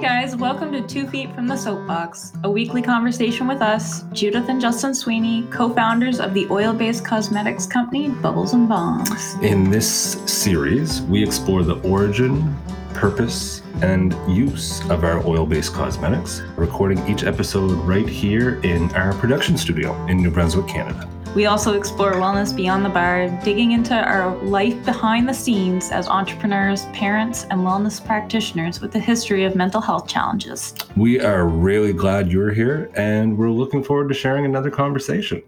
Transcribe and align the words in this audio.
Guys, 0.00 0.34
welcome 0.34 0.72
to 0.72 0.80
Two 0.80 1.06
Feet 1.06 1.34
from 1.34 1.46
the 1.46 1.54
Soapbox, 1.54 2.32
a 2.44 2.50
weekly 2.50 2.80
conversation 2.80 3.46
with 3.46 3.60
us, 3.60 4.04
Judith 4.12 4.48
and 4.48 4.58
Justin 4.58 4.94
Sweeney, 4.94 5.46
co 5.50 5.68
founders 5.74 6.20
of 6.20 6.32
the 6.32 6.46
oil 6.50 6.72
based 6.72 7.04
cosmetics 7.04 7.66
company 7.66 8.08
Bubbles 8.08 8.54
and 8.54 8.66
Balms. 8.66 9.34
In 9.42 9.70
this 9.70 9.86
series, 10.24 11.02
we 11.02 11.22
explore 11.22 11.64
the 11.64 11.78
origin, 11.86 12.56
purpose, 12.94 13.60
and 13.82 14.14
use 14.26 14.80
of 14.88 15.04
our 15.04 15.18
oil 15.26 15.44
based 15.44 15.74
cosmetics, 15.74 16.40
recording 16.56 17.06
each 17.06 17.24
episode 17.24 17.72
right 17.80 18.08
here 18.08 18.58
in 18.62 18.90
our 18.92 19.12
production 19.12 19.58
studio 19.58 19.94
in 20.06 20.16
New 20.16 20.30
Brunswick, 20.30 20.66
Canada. 20.66 21.06
We 21.32 21.46
also 21.46 21.74
explore 21.74 22.14
wellness 22.14 22.54
beyond 22.54 22.84
the 22.84 22.88
bar, 22.88 23.28
digging 23.44 23.70
into 23.70 23.94
our 23.94 24.36
life 24.42 24.84
behind 24.84 25.28
the 25.28 25.32
scenes 25.32 25.92
as 25.92 26.08
entrepreneurs, 26.08 26.86
parents, 26.86 27.44
and 27.50 27.60
wellness 27.60 28.04
practitioners 28.04 28.80
with 28.80 28.96
a 28.96 28.98
history 28.98 29.44
of 29.44 29.54
mental 29.54 29.80
health 29.80 30.08
challenges. 30.08 30.74
We 30.96 31.20
are 31.20 31.46
really 31.46 31.92
glad 31.92 32.32
you're 32.32 32.52
here, 32.52 32.90
and 32.94 33.38
we're 33.38 33.50
looking 33.50 33.84
forward 33.84 34.08
to 34.08 34.14
sharing 34.14 34.44
another 34.44 34.70
conversation. 34.70 35.40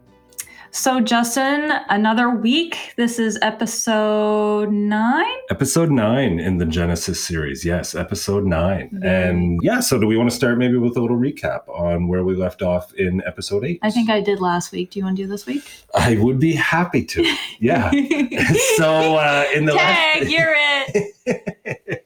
So, 0.74 1.00
Justin, 1.00 1.70
another 1.90 2.30
week. 2.30 2.94
This 2.96 3.18
is 3.18 3.38
episode 3.42 4.72
nine. 4.72 5.30
Episode 5.50 5.90
nine 5.90 6.40
in 6.40 6.56
the 6.56 6.64
Genesis 6.64 7.22
series. 7.22 7.62
Yes, 7.62 7.95
episode 7.95 8.46
nine. 8.46 9.02
And 9.04 9.60
yeah, 9.62 9.80
so 9.80 10.00
do 10.00 10.06
we 10.06 10.16
want 10.16 10.30
to 10.30 10.34
start 10.34 10.56
maybe 10.56 10.78
with 10.78 10.96
a 10.96 11.00
little 11.02 11.18
recap 11.18 11.68
on 11.68 12.08
where 12.08 12.24
we 12.24 12.34
left 12.34 12.62
off 12.62 12.90
in 12.95 13.22
episode 13.26 13.66
eight? 13.66 13.80
I 13.82 13.90
think 13.90 14.08
I 14.08 14.22
did 14.22 14.40
last 14.40 14.72
week. 14.72 14.92
Do 14.92 14.98
you 14.98 15.04
want 15.04 15.18
to 15.18 15.24
do 15.24 15.28
this 15.28 15.45
week? 15.45 15.62
I 15.95 16.16
would 16.16 16.38
be 16.38 16.54
happy 16.54 17.04
to. 17.04 17.36
Yeah. 17.60 17.90
so, 18.76 19.16
uh, 19.16 19.45
in 19.54 19.66
the 19.66 19.74
Tag, 19.74 20.23
last. 20.23 20.30
you're 20.30 20.54
it. 20.56 21.14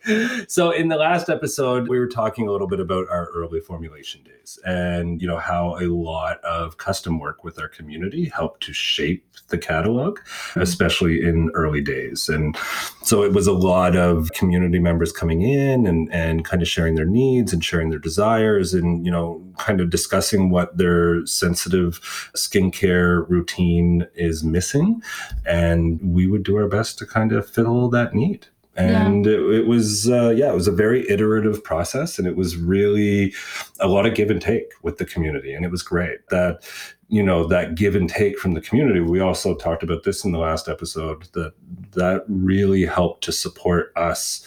so 0.49 0.71
in 0.71 0.89
the 0.89 0.97
last 0.97 1.29
episode 1.29 1.89
we 1.89 1.99
were 1.99 2.09
talking 2.09 2.49
a 2.49 2.53
little 2.53 2.67
bit 2.67 2.81
about 2.81 3.07
our 3.11 3.27
early 3.35 3.61
formulation 3.61 4.23
days 4.23 4.59
and 4.65 5.21
you 5.21 5.29
know 5.29 5.39
how 5.39 5.77
a 5.79 5.87
lot 5.87 6.43
of 6.45 6.77
custom 6.79 7.19
work 7.19 7.45
with 7.45 7.59
our 7.61 7.69
community 7.69 8.27
helped 8.29 8.63
to 8.63 8.73
shape 8.73 9.25
the 9.49 9.59
catalog 9.59 10.19
hmm. 10.53 10.61
especially 10.61 11.23
in 11.23 11.51
early 11.55 11.81
days. 11.81 12.29
And 12.29 12.57
so 13.03 13.23
it 13.23 13.33
was 13.33 13.47
a 13.47 13.53
lot 13.53 13.97
of 13.97 14.33
community 14.33 14.79
members 14.79 15.13
coming 15.13 15.43
in 15.43 15.87
and 15.87 16.13
and 16.13 16.45
kind 16.45 16.63
of 16.63 16.69
sharing 16.69 16.95
their 16.95 17.07
needs 17.07 17.53
and 17.53 17.65
sharing 17.65 17.91
their 17.91 17.99
desires 17.99 18.75
and 18.75 19.05
you 19.05 19.13
know 19.13 19.43
kind 19.59 19.81
of 19.81 19.91
discussing 19.91 20.51
what 20.51 20.77
their 20.77 21.25
sensitive 21.27 22.01
skincare 22.37 23.29
routine 23.29 24.07
is 24.15 24.45
missing. 24.45 25.03
And 25.45 26.01
we 26.03 26.27
would 26.27 26.43
do 26.43 26.57
our 26.57 26.69
best 26.69 26.99
to 26.99 27.07
kind 27.07 27.33
of 27.33 27.49
fill 27.49 27.89
that 27.91 28.15
need 28.15 28.47
and 28.77 29.27
it, 29.27 29.41
it 29.55 29.67
was 29.67 30.09
uh, 30.11 30.31
yeah 30.37 30.51
it 30.51 30.55
was 30.55 30.69
a 30.69 30.73
very 30.73 31.09
iterative 31.11 31.63
process 31.65 32.19
and 32.19 32.27
it 32.29 32.37
was 32.37 32.57
really 32.57 33.33
a 33.81 33.89
lot 33.89 34.07
of 34.07 34.15
give 34.15 34.31
and 34.31 34.43
take 34.43 34.73
with 34.83 34.99
the 34.99 35.05
community 35.05 35.53
and 35.55 35.65
it 35.65 35.71
was 35.71 35.83
great 35.83 36.19
that 36.31 36.61
you 37.09 37.23
know 37.23 37.47
that 37.47 37.75
give 37.77 37.95
and 37.95 38.09
take 38.11 38.37
from 38.39 38.55
the 38.55 38.61
community. 38.61 38.99
We 39.01 39.21
also 39.21 39.55
talked 39.55 39.85
about 39.85 40.03
this 40.03 40.25
in 40.25 40.33
the 40.33 40.41
last 40.41 40.69
episode 40.69 41.29
that 41.35 41.53
that 41.93 42.25
really 42.29 42.85
helped 42.85 43.23
to 43.25 43.33
support 43.33 43.93
us 43.97 44.45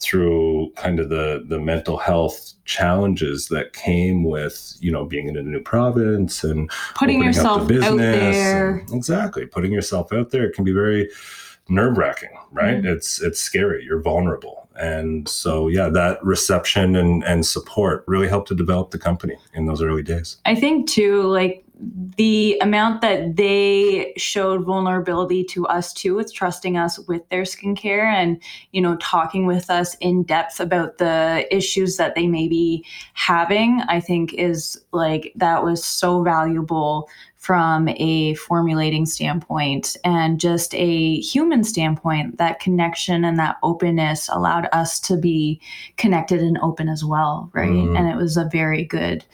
through 0.00 0.72
kind 0.76 0.98
of 0.98 1.08
the 1.08 1.44
the 1.48 1.60
mental 1.60 1.98
health 1.98 2.54
challenges 2.64 3.46
that 3.48 3.74
came 3.74 4.24
with 4.24 4.76
you 4.80 4.90
know 4.90 5.04
being 5.04 5.28
in 5.28 5.36
a 5.36 5.42
new 5.42 5.60
province 5.60 6.42
and 6.42 6.68
Putting 6.96 7.18
opening 7.22 7.28
up 7.28 7.34
the 7.34 7.38
yourself 7.38 7.62
out 7.62 7.68
business 7.68 8.36
there. 8.36 8.78
and- 8.78 8.92
exactly 8.94 9.46
putting 9.46 9.70
yourself 9.72 10.12
out 10.12 10.30
there. 10.30 10.44
It 10.44 10.54
can 10.54 10.64
be 10.64 10.72
very 10.72 11.08
nerve 11.70 11.96
wracking, 11.96 12.36
right? 12.50 12.82
Mhm. 12.82 12.84
It's 12.84 13.22
it's 13.22 13.40
scary. 13.40 13.84
You're 13.84 14.02
vulnerable, 14.02 14.68
and 14.78 15.28
so 15.28 15.68
yeah, 15.68 15.88
that 15.88 16.22
reception 16.24 16.96
and 16.96 17.24
and 17.24 17.46
support 17.46 18.04
really 18.06 18.28
helped 18.28 18.48
to 18.48 18.54
develop 18.54 18.90
the 18.90 18.98
company 18.98 19.36
in 19.54 19.66
those 19.66 19.82
early 19.82 20.02
days. 20.02 20.38
I 20.44 20.54
think 20.54 20.88
too, 20.88 21.22
like 21.22 21.64
the 22.16 22.58
amount 22.60 23.00
that 23.00 23.36
they 23.36 24.12
showed 24.16 24.64
vulnerability 24.64 25.42
to 25.42 25.66
us 25.68 25.92
too 25.92 26.14
with 26.14 26.32
trusting 26.32 26.76
us 26.76 26.98
with 27.08 27.26
their 27.30 27.42
skincare 27.42 28.04
and 28.04 28.42
you 28.72 28.82
know 28.82 28.96
talking 28.96 29.46
with 29.46 29.70
us 29.70 29.94
in 29.96 30.22
depth 30.24 30.60
about 30.60 30.98
the 30.98 31.46
issues 31.50 31.96
that 31.96 32.14
they 32.14 32.26
may 32.26 32.48
be 32.48 32.84
having 33.14 33.80
i 33.88 33.98
think 33.98 34.34
is 34.34 34.78
like 34.92 35.32
that 35.36 35.64
was 35.64 35.82
so 35.82 36.22
valuable 36.22 37.08
from 37.40 37.88
a 37.96 38.34
formulating 38.34 39.06
standpoint 39.06 39.96
and 40.04 40.38
just 40.38 40.74
a 40.74 41.18
human 41.20 41.64
standpoint 41.64 42.36
that 42.36 42.60
connection 42.60 43.24
and 43.24 43.38
that 43.38 43.56
openness 43.62 44.28
allowed 44.28 44.68
us 44.74 45.00
to 45.00 45.16
be 45.16 45.58
connected 45.96 46.42
and 46.42 46.58
open 46.58 46.86
as 46.86 47.02
well 47.02 47.50
right 47.54 47.70
Mhm. 47.70 47.98
and 47.98 48.08
it 48.08 48.16
was 48.16 48.36
a 48.36 48.44
very 48.52 48.84
good 48.84 49.24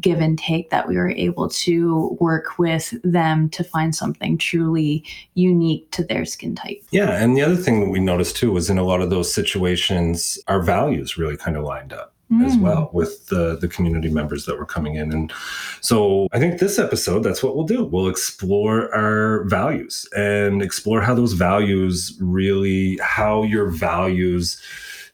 give 0.00 0.20
and 0.20 0.38
take 0.38 0.70
that 0.70 0.88
we 0.88 0.96
were 0.96 1.10
able 1.10 1.50
to 1.50 2.16
work 2.18 2.58
with 2.58 2.94
them 3.04 3.50
to 3.50 3.62
find 3.62 3.94
something 3.94 4.38
truly 4.38 5.04
unique 5.34 5.90
to 5.90 6.04
their 6.04 6.24
skin 6.24 6.54
type. 6.54 6.80
Yeah, 6.92 7.22
and 7.22 7.36
the 7.36 7.42
other 7.42 7.56
thing 7.56 7.80
that 7.80 7.90
we 7.90 7.98
noticed 7.98 8.36
too 8.36 8.52
was 8.52 8.70
in 8.70 8.78
a 8.78 8.84
lot 8.84 9.00
of 9.02 9.10
those 9.10 9.34
situations, 9.34 10.38
our 10.46 10.62
values 10.62 11.18
really 11.18 11.36
kind 11.36 11.56
of 11.56 11.64
lined 11.64 11.92
up. 11.92 12.14
As 12.44 12.56
Mm. 12.56 12.60
well 12.60 12.90
with 12.92 13.26
the 13.26 13.56
the 13.60 13.66
community 13.68 14.08
members 14.08 14.46
that 14.46 14.56
were 14.58 14.64
coming 14.66 14.94
in. 14.94 15.12
And 15.12 15.32
so 15.80 16.28
i 16.32 16.38
think 16.38 16.60
this 16.60 16.78
episode 16.78 17.20
that's 17.24 17.42
what 17.42 17.56
we'll 17.56 17.66
do. 17.66 17.84
We'll 17.84 18.08
explore 18.08 18.94
our 18.94 19.44
values 19.44 20.06
and 20.16 20.62
explore 20.62 21.00
how 21.00 21.14
those 21.14 21.32
values 21.32 22.16
really 22.20 22.98
how 23.02 23.42
your 23.42 23.68
values 23.70 24.60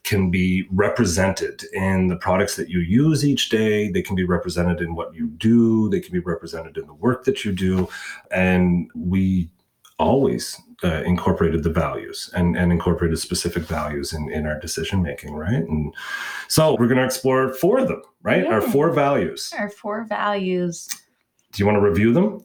can 0.04 0.30
be 0.30 0.66
represented 0.70 1.64
in 1.72 2.06
the 2.06 2.16
products 2.16 2.54
that 2.56 2.68
you 2.68 2.78
use 2.78 3.24
each 3.24 3.48
day. 3.48 3.90
They 3.90 4.02
can 4.02 4.14
be 4.14 4.22
represented 4.24 4.80
in 4.80 4.94
what 4.94 5.12
you 5.14 5.26
do. 5.26 5.88
They 5.90 5.98
can 6.00 6.12
be 6.12 6.20
represented 6.20 6.76
in 6.76 6.86
the 6.86 6.94
work 6.94 7.24
that 7.24 7.44
you 7.44 7.50
do. 7.52 7.88
And 8.30 8.88
we 8.94 9.48
always 9.98 10.56
uh, 10.84 11.02
incorporated 11.04 11.62
the 11.62 11.70
values 11.70 12.30
and, 12.34 12.56
and 12.56 12.72
incorporated 12.72 13.18
specific 13.18 13.64
values 13.64 14.12
in, 14.12 14.30
in 14.30 14.46
our 14.46 14.58
decision 14.58 15.02
making, 15.02 15.34
right? 15.34 15.54
And 15.54 15.94
so 16.48 16.76
we're 16.78 16.86
going 16.86 16.98
to 16.98 17.04
explore 17.04 17.52
four 17.54 17.78
of 17.78 17.88
them, 17.88 18.02
right? 18.22 18.46
Our 18.46 18.60
four 18.60 18.90
values. 18.90 19.52
Our 19.58 19.70
four 19.70 20.04
values. 20.04 20.88
Do 21.52 21.62
you 21.62 21.66
want 21.66 21.76
to 21.76 21.80
review 21.80 22.12
them? 22.12 22.42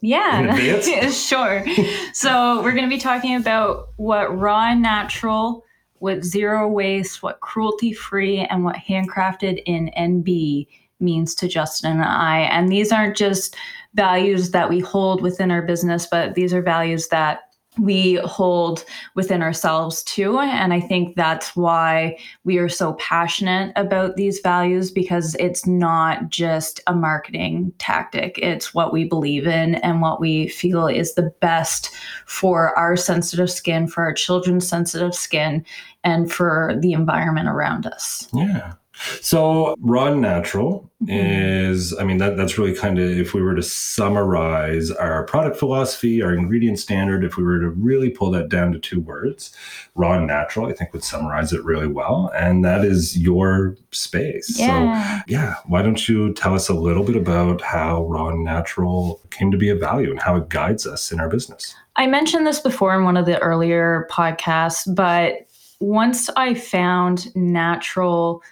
Yeah, 0.88 1.10
sure. 1.10 1.66
so 2.14 2.62
we're 2.62 2.72
going 2.72 2.90
to 2.90 2.96
be 2.96 3.00
talking 3.00 3.36
about 3.36 3.90
what 3.98 4.38
raw 4.38 4.72
and 4.72 4.82
natural, 4.82 5.66
what 5.96 6.24
zero 6.24 6.68
waste, 6.70 7.22
what 7.22 7.42
cruelty 7.42 7.92
free, 7.92 8.40
and 8.40 8.64
what 8.64 8.78
handcrafted 8.78 9.62
in 9.66 9.92
NB 9.98 10.68
means 11.02 11.36
to 11.36 11.48
Justin 11.48 11.92
and 11.94 12.04
I. 12.04 12.40
And 12.40 12.72
these 12.72 12.92
aren't 12.92 13.18
just 13.18 13.56
values 13.94 14.52
that 14.52 14.70
we 14.70 14.80
hold 14.80 15.22
within 15.22 15.52
our 15.52 15.62
business, 15.62 16.08
but 16.10 16.36
these 16.36 16.54
are 16.54 16.62
values 16.62 17.10
that 17.10 17.51
we 17.78 18.16
hold 18.26 18.84
within 19.16 19.42
ourselves 19.42 20.04
too. 20.04 20.38
And 20.40 20.74
I 20.74 20.82
think 20.82 21.16
that's 21.16 21.56
why 21.56 22.18
we 22.44 22.58
are 22.58 22.68
so 22.68 22.94
passionate 22.94 23.72
about 23.78 24.18
these 24.18 24.40
values 24.40 24.92
because 24.92 25.36
it's 25.40 25.66
not 25.66 26.30
just 26.30 26.82
a 26.88 26.94
marketing 26.94 27.72
tactic. 27.78 28.38
It's 28.42 28.74
what 28.74 28.92
we 28.92 29.06
believe 29.06 29.48
in 29.48 29.76
and 29.76 30.02
what 30.02 30.20
we 30.20 30.50
feel 30.50 30.88
is 30.88 31.14
the 31.14 31.34
best 31.40 31.92
for 32.26 32.78
our 32.78 32.98
sensitive 32.98 33.50
skin, 33.50 33.88
for 33.88 34.04
our 34.04 34.14
children's 34.14 34.68
sensitive 34.68 35.16
skin, 35.16 35.66
and 36.04 36.32
for 36.32 36.76
the 36.82 36.92
environment 36.92 37.48
around 37.48 37.86
us. 37.86 38.28
Yeah. 38.34 38.74
So 39.22 39.76
raw 39.80 40.06
and 40.08 40.22
natural 40.22 40.90
Mhm. 41.04 41.70
is, 41.72 41.98
I 41.98 42.04
mean, 42.04 42.20
that 42.20 42.38
that's 42.38 42.58
really 42.58 42.76
kind 42.76 43.00
of 43.00 43.10
if 43.10 43.34
we 43.34 43.42
were 43.42 43.56
to 43.56 43.64
summarize 43.64 44.92
our 44.92 45.24
product 45.24 45.58
philosophy, 45.58 46.22
our 46.22 46.34
ingredient 46.34 46.78
standard, 46.80 47.24
if 47.24 47.38
we 47.38 47.44
were 47.44 47.60
to 47.60 47.70
really 47.70 48.10
pull 48.10 48.30
that 48.32 48.50
down 48.50 48.72
to 48.74 48.80
two 48.80 49.00
words, 49.00 49.52
raw 49.96 50.14
and 50.14 50.28
natural, 50.28 50.68
I 50.68 50.74
think 50.74 50.94
would 50.94 51.04
summarize 51.04 51.54
it 51.54 51.64
really 51.64 51.88
well. 51.88 52.32
And 52.36 52.64
that 52.66 52.86
is 52.86 53.18
your 53.18 53.76
space. 53.92 54.56
So 54.56 54.64
Yeah. 54.64 55.22
yeah, 55.28 55.56
why 55.66 55.82
don't 55.82 56.08
you 56.08 56.34
tell 56.34 56.54
us 56.54 56.70
a 56.70 56.74
little 56.74 57.04
bit 57.04 57.16
about 57.16 57.62
how 57.62 58.06
raw 58.06 58.28
and 58.30 58.44
natural 58.44 59.20
came 59.32 59.50
to 59.52 59.58
be 59.58 59.70
a 59.70 59.76
value 59.76 60.12
and 60.12 60.22
how 60.22 60.36
it 60.36 60.50
guides 60.50 60.86
us 60.86 61.12
in 61.12 61.20
our 61.20 61.30
business? 61.30 61.76
I 61.96 62.08
mentioned 62.08 62.46
this 62.46 62.60
before 62.60 62.96
in 62.96 63.04
one 63.04 63.18
of 63.18 63.26
the 63.26 63.40
earlier 63.40 64.08
podcasts, 64.12 64.84
but 64.96 65.48
once 65.80 66.30
I 66.38 66.54
found 66.54 67.36
natural 67.36 68.44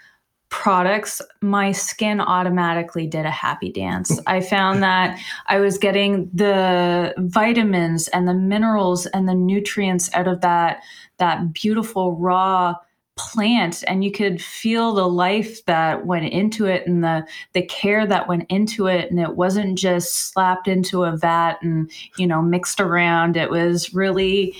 products, 0.49 1.21
my 1.41 1.71
skin 1.71 2.19
automatically 2.19 3.07
did 3.07 3.25
a 3.25 3.31
happy 3.31 3.71
dance. 3.71 4.19
I 4.27 4.41
found 4.41 4.83
that 4.83 5.19
I 5.47 5.59
was 5.59 5.77
getting 5.77 6.29
the 6.33 7.13
vitamins 7.17 8.07
and 8.09 8.27
the 8.27 8.33
minerals 8.33 9.05
and 9.07 9.27
the 9.29 9.35
nutrients 9.35 10.09
out 10.13 10.27
of 10.27 10.41
that 10.41 10.81
that 11.17 11.53
beautiful 11.53 12.15
raw 12.15 12.75
plant. 13.15 13.83
And 13.87 14.03
you 14.03 14.11
could 14.11 14.41
feel 14.41 14.93
the 14.93 15.07
life 15.07 15.65
that 15.65 16.05
went 16.05 16.31
into 16.31 16.65
it 16.65 16.87
and 16.87 17.03
the 17.03 17.27
the 17.53 17.61
care 17.63 18.07
that 18.07 18.27
went 18.27 18.45
into 18.49 18.87
it. 18.87 19.11
And 19.11 19.19
it 19.19 19.35
wasn't 19.35 19.77
just 19.77 20.31
slapped 20.31 20.67
into 20.67 21.03
a 21.03 21.15
vat 21.15 21.57
and 21.61 21.91
you 22.17 22.25
know 22.25 22.41
mixed 22.41 22.79
around. 22.79 23.37
It 23.37 23.51
was 23.51 23.93
really 23.93 24.55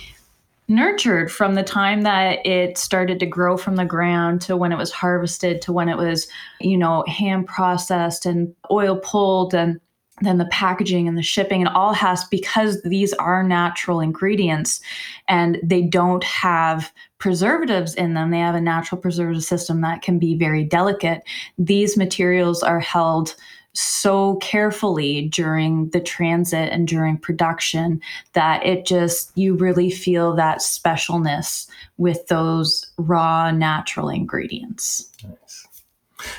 nurtured 0.70 1.32
from 1.32 1.56
the 1.56 1.64
time 1.64 2.04
that 2.04 2.46
it 2.46 2.78
started 2.78 3.20
to 3.20 3.26
grow 3.26 3.58
from 3.58 3.76
the 3.76 3.86
ground 3.86 4.40
to 4.40 4.56
when 4.56 4.72
it 4.72 4.78
was 4.78 4.92
harvested 4.92 5.62
to 5.64 5.74
when 5.74 5.90
it 5.90 5.98
was, 5.98 6.28
you 6.62 6.78
know, 6.78 7.04
hand 7.08 7.48
processed 7.48 8.26
and 8.26 8.56
oil 8.72 8.98
pulled 8.98 9.54
and 9.54 9.82
then 10.22 10.38
the 10.38 10.46
packaging 10.46 11.08
and 11.08 11.18
the 11.18 11.24
shipping. 11.24 11.62
And 11.62 11.76
all 11.76 11.94
has 11.94 12.24
because 12.26 12.82
these 12.84 13.14
are 13.14 13.42
natural 13.42 14.00
ingredients 14.00 14.80
and 15.28 15.60
they 15.64 15.82
don't 15.82 16.24
have 16.24 16.94
preservatives 17.20 17.96
in 17.96 18.14
them 18.14 18.32
they 18.32 18.40
have 18.40 18.56
a 18.56 18.62
natural 18.62 19.00
preservative 19.00 19.44
system 19.44 19.82
that 19.82 20.02
can 20.02 20.18
be 20.18 20.38
very 20.38 20.64
delicate 20.64 21.22
these 21.58 21.98
materials 21.98 22.64
are 22.64 22.80
held 22.80 23.36
so 23.74 24.36
carefully 24.38 25.28
during 25.30 25.90
the 25.90 26.02
transit 26.02 26.72
and 26.72 26.88
during 26.88 27.18
production 27.18 28.02
that 28.34 28.66
it 28.66 28.86
just 28.86 29.32
you 29.38 29.56
really 29.56 29.92
feel 29.92 30.36
that 30.36 30.60
specialness 30.60 31.68
with 31.98 32.28
those 32.28 32.90
raw 32.98 33.52
natural 33.52 34.10
ingredients 34.10 35.10
nice 35.24 35.68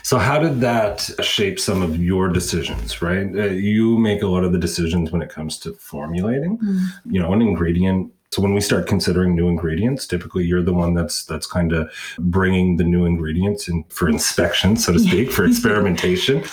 so, 0.03 0.19
how 0.19 0.39
did 0.39 0.61
that 0.61 1.11
shape 1.23 1.59
some 1.59 1.83
of 1.83 1.97
your 2.03 2.29
decisions, 2.29 3.01
right? 3.01 3.27
Uh, 3.35 3.45
you 3.47 3.99
make 3.99 4.23
a 4.23 4.27
lot 4.27 4.45
of 4.45 4.53
the 4.53 4.59
decisions 4.59 5.11
when 5.11 5.23
it 5.23 5.31
comes 5.31 5.59
to 5.61 5.73
formulating, 5.73 6.59
mm. 6.59 6.87
you 7.07 7.21
know, 7.21 7.33
an 7.33 7.41
ingredient. 7.41 8.13
So 8.33 8.43
when 8.43 8.55
we 8.55 8.61
start 8.61 8.87
considering 8.87 9.35
new 9.35 9.49
ingredients, 9.49 10.07
typically 10.07 10.45
you're 10.45 10.63
the 10.63 10.73
one 10.73 10.95
that's 10.95 11.25
that's 11.25 11.49
kind 11.49 11.73
of 11.73 11.93
bringing 12.19 12.77
the 12.77 12.85
new 12.85 13.05
ingredients 13.05 13.67
in 13.67 13.83
for 13.89 14.09
inspection, 14.09 14.77
so 14.77 14.93
to 14.93 14.99
speak, 15.09 15.33
for 15.33 15.45
experimentation. 15.45 16.45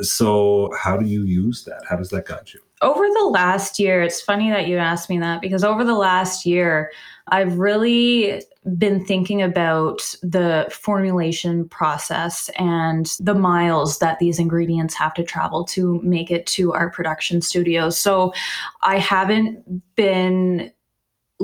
So 0.00 0.70
how 0.80 0.96
do 0.96 1.04
you 1.04 1.24
use 1.24 1.64
that? 1.64 1.82
How 1.88 1.96
does 1.96 2.08
that 2.10 2.24
guide 2.24 2.54
you? 2.54 2.60
Over 2.80 3.06
the 3.08 3.26
last 3.26 3.78
year, 3.78 4.02
it's 4.02 4.20
funny 4.20 4.50
that 4.50 4.66
you 4.66 4.78
asked 4.78 5.10
me 5.10 5.18
that 5.18 5.42
because 5.42 5.62
over 5.62 5.84
the 5.84 5.94
last 5.94 6.46
year, 6.46 6.90
I've 7.28 7.58
really 7.58 8.42
been 8.78 9.04
thinking 9.04 9.42
about 9.42 10.00
the 10.22 10.68
formulation 10.70 11.68
process 11.68 12.48
and 12.58 13.14
the 13.20 13.34
miles 13.34 13.98
that 13.98 14.18
these 14.18 14.38
ingredients 14.38 14.94
have 14.94 15.14
to 15.14 15.22
travel 15.22 15.64
to 15.64 16.00
make 16.02 16.30
it 16.30 16.46
to 16.46 16.72
our 16.72 16.90
production 16.90 17.40
studios. 17.42 17.98
So 17.98 18.32
I 18.82 18.98
haven't 18.98 19.96
been 19.96 20.72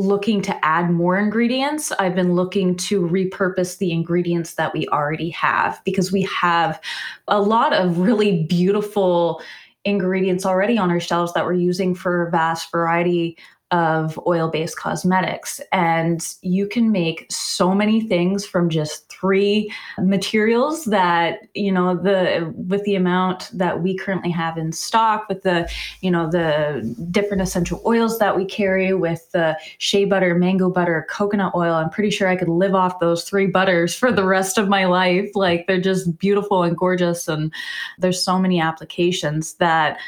looking 0.02 0.42
to 0.42 0.64
add 0.64 0.90
more 0.90 1.18
ingredients. 1.18 1.92
I've 1.92 2.14
been 2.14 2.34
looking 2.34 2.76
to 2.76 3.02
repurpose 3.02 3.78
the 3.78 3.92
ingredients 3.92 4.54
that 4.54 4.72
we 4.74 4.86
already 4.88 5.30
have 5.30 5.80
because 5.84 6.12
we 6.12 6.22
have 6.22 6.80
a 7.28 7.40
lot 7.40 7.72
of 7.72 7.98
really 7.98 8.44
beautiful 8.44 9.40
ingredients 9.84 10.46
already 10.46 10.78
on 10.78 10.90
our 10.90 11.00
shelves 11.00 11.32
that 11.32 11.44
we're 11.44 11.52
using 11.54 11.94
for 11.94 12.26
a 12.26 12.30
vast 12.30 12.70
variety 12.70 13.36
of 13.72 14.20
oil 14.26 14.48
based 14.48 14.76
cosmetics. 14.76 15.60
And 15.72 16.24
you 16.42 16.68
can 16.68 16.92
make 16.92 17.26
so 17.30 17.74
many 17.74 18.02
things 18.02 18.46
from 18.46 18.68
just 18.68 19.08
three 19.08 19.72
materials 19.98 20.84
that, 20.84 21.40
you 21.54 21.72
know, 21.72 21.96
the 21.96 22.52
with 22.54 22.84
the 22.84 22.94
amount 22.94 23.50
that 23.52 23.82
we 23.82 23.96
currently 23.96 24.30
have 24.30 24.58
in 24.58 24.72
stock, 24.72 25.26
with 25.28 25.42
the, 25.42 25.68
you 26.02 26.10
know, 26.10 26.30
the 26.30 26.94
different 27.10 27.42
essential 27.42 27.82
oils 27.86 28.18
that 28.18 28.36
we 28.36 28.44
carry, 28.44 28.92
with 28.92 29.30
the 29.32 29.58
shea 29.78 30.04
butter, 30.04 30.34
mango 30.34 30.70
butter, 30.70 31.06
coconut 31.08 31.54
oil. 31.54 31.74
I'm 31.74 31.90
pretty 31.90 32.10
sure 32.10 32.28
I 32.28 32.36
could 32.36 32.50
live 32.50 32.74
off 32.74 33.00
those 33.00 33.24
three 33.24 33.46
butters 33.46 33.94
for 33.94 34.12
the 34.12 34.24
rest 34.24 34.58
of 34.58 34.68
my 34.68 34.84
life. 34.84 35.30
Like 35.34 35.66
they're 35.66 35.80
just 35.80 36.18
beautiful 36.18 36.62
and 36.62 36.76
gorgeous. 36.76 37.26
And 37.26 37.52
there's 37.98 38.22
so 38.22 38.38
many 38.38 38.60
applications 38.60 39.54
that 39.54 39.98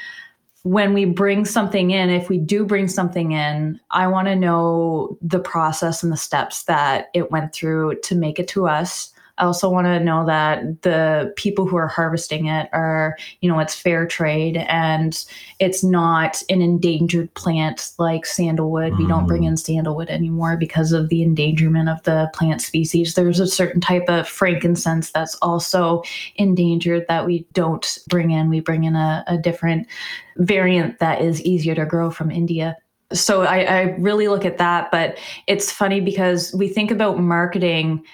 when 0.65 0.95
we 0.95 1.05
bring 1.05 1.45
something 1.45 1.91
in, 1.91 2.09
if 2.09 2.31
we 2.31 2.39
do 2.39 2.65
bring 2.65 2.89
something 2.89 3.33
in, 3.33 3.79
I 3.91 4.09
want 4.09 4.29
to 4.29 4.35
know 4.35 5.19
the 5.21 5.39
process 5.39 6.03
and 6.03 6.11
the 6.11 6.17
steps 6.17 6.65
that 6.65 7.11
it 7.13 7.31
went 7.31 7.53
through 7.53 8.01
to 8.01 8.15
make 8.15 8.39
it 8.39 8.49
to 8.49 8.67
us 8.67 9.14
I 9.39 9.45
also 9.45 9.69
want 9.69 9.87
to 9.87 9.99
know 9.99 10.25
that 10.27 10.83
the 10.83 11.33
people 11.37 11.67
who 11.67 11.77
are 11.77 11.89
harvesting 11.89 12.47
it 12.47 12.69
are, 12.73 13.17
you 13.41 13.51
know, 13.51 13.59
it's 13.59 13.75
fair 13.75 14.07
trade 14.07 14.59
and 14.69 15.25
it's 15.59 15.83
not 15.83 16.41
an 16.49 16.63
endangered 16.63 17.35
plant 17.35 17.91
like 17.99 18.27
sandalwood. 18.27 18.93
Mm. 18.93 18.99
We 18.99 19.07
don't 19.09 19.27
bring 19.27 19.43
mm. 19.43 19.49
in 19.49 19.57
sandalwood 19.57 20.09
anymore 20.09 20.57
because 20.57 20.93
of 20.93 21.09
the 21.09 21.23
endangerment 21.23 21.89
of 21.89 22.01
the 22.05 22.31
plant 22.33 22.63
species. 22.63 23.15
There's 23.15 23.41
a 23.41 23.47
certain 23.49 23.81
type 23.81 24.05
of 24.09 24.29
frankincense 24.29 25.11
that's 25.11 25.35
also 25.37 26.03
endangered 26.37 27.07
that 27.09 27.27
we 27.27 27.45
don't 27.53 27.99
bring 28.09 28.31
in. 28.31 28.51
We 28.51 28.61
bring 28.61 28.85
in 28.85 28.95
a, 28.95 29.25
a 29.27 29.37
different 29.37 29.89
variant 30.37 31.01
that 31.01 31.21
is 31.21 31.43
easier 31.43 31.75
to 31.75 31.87
grow 31.87 32.11
from 32.11 32.31
India 32.31 32.77
so 33.13 33.43
I, 33.43 33.59
I, 33.59 33.81
really 33.99 34.29
look 34.29 34.45
at 34.45 34.59
that 34.59 34.91
but 34.91 35.19
it's 35.47 35.71
funny 35.71 36.01
because 36.01 36.53
we 36.55 36.69
think 36.69 36.91
about 36.91 37.21
marketing 37.21 38.05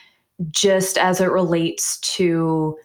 just 0.51 0.97
as 0.99 1.21
it 1.21 1.31
relates 1.31 1.99
to 2.01 2.77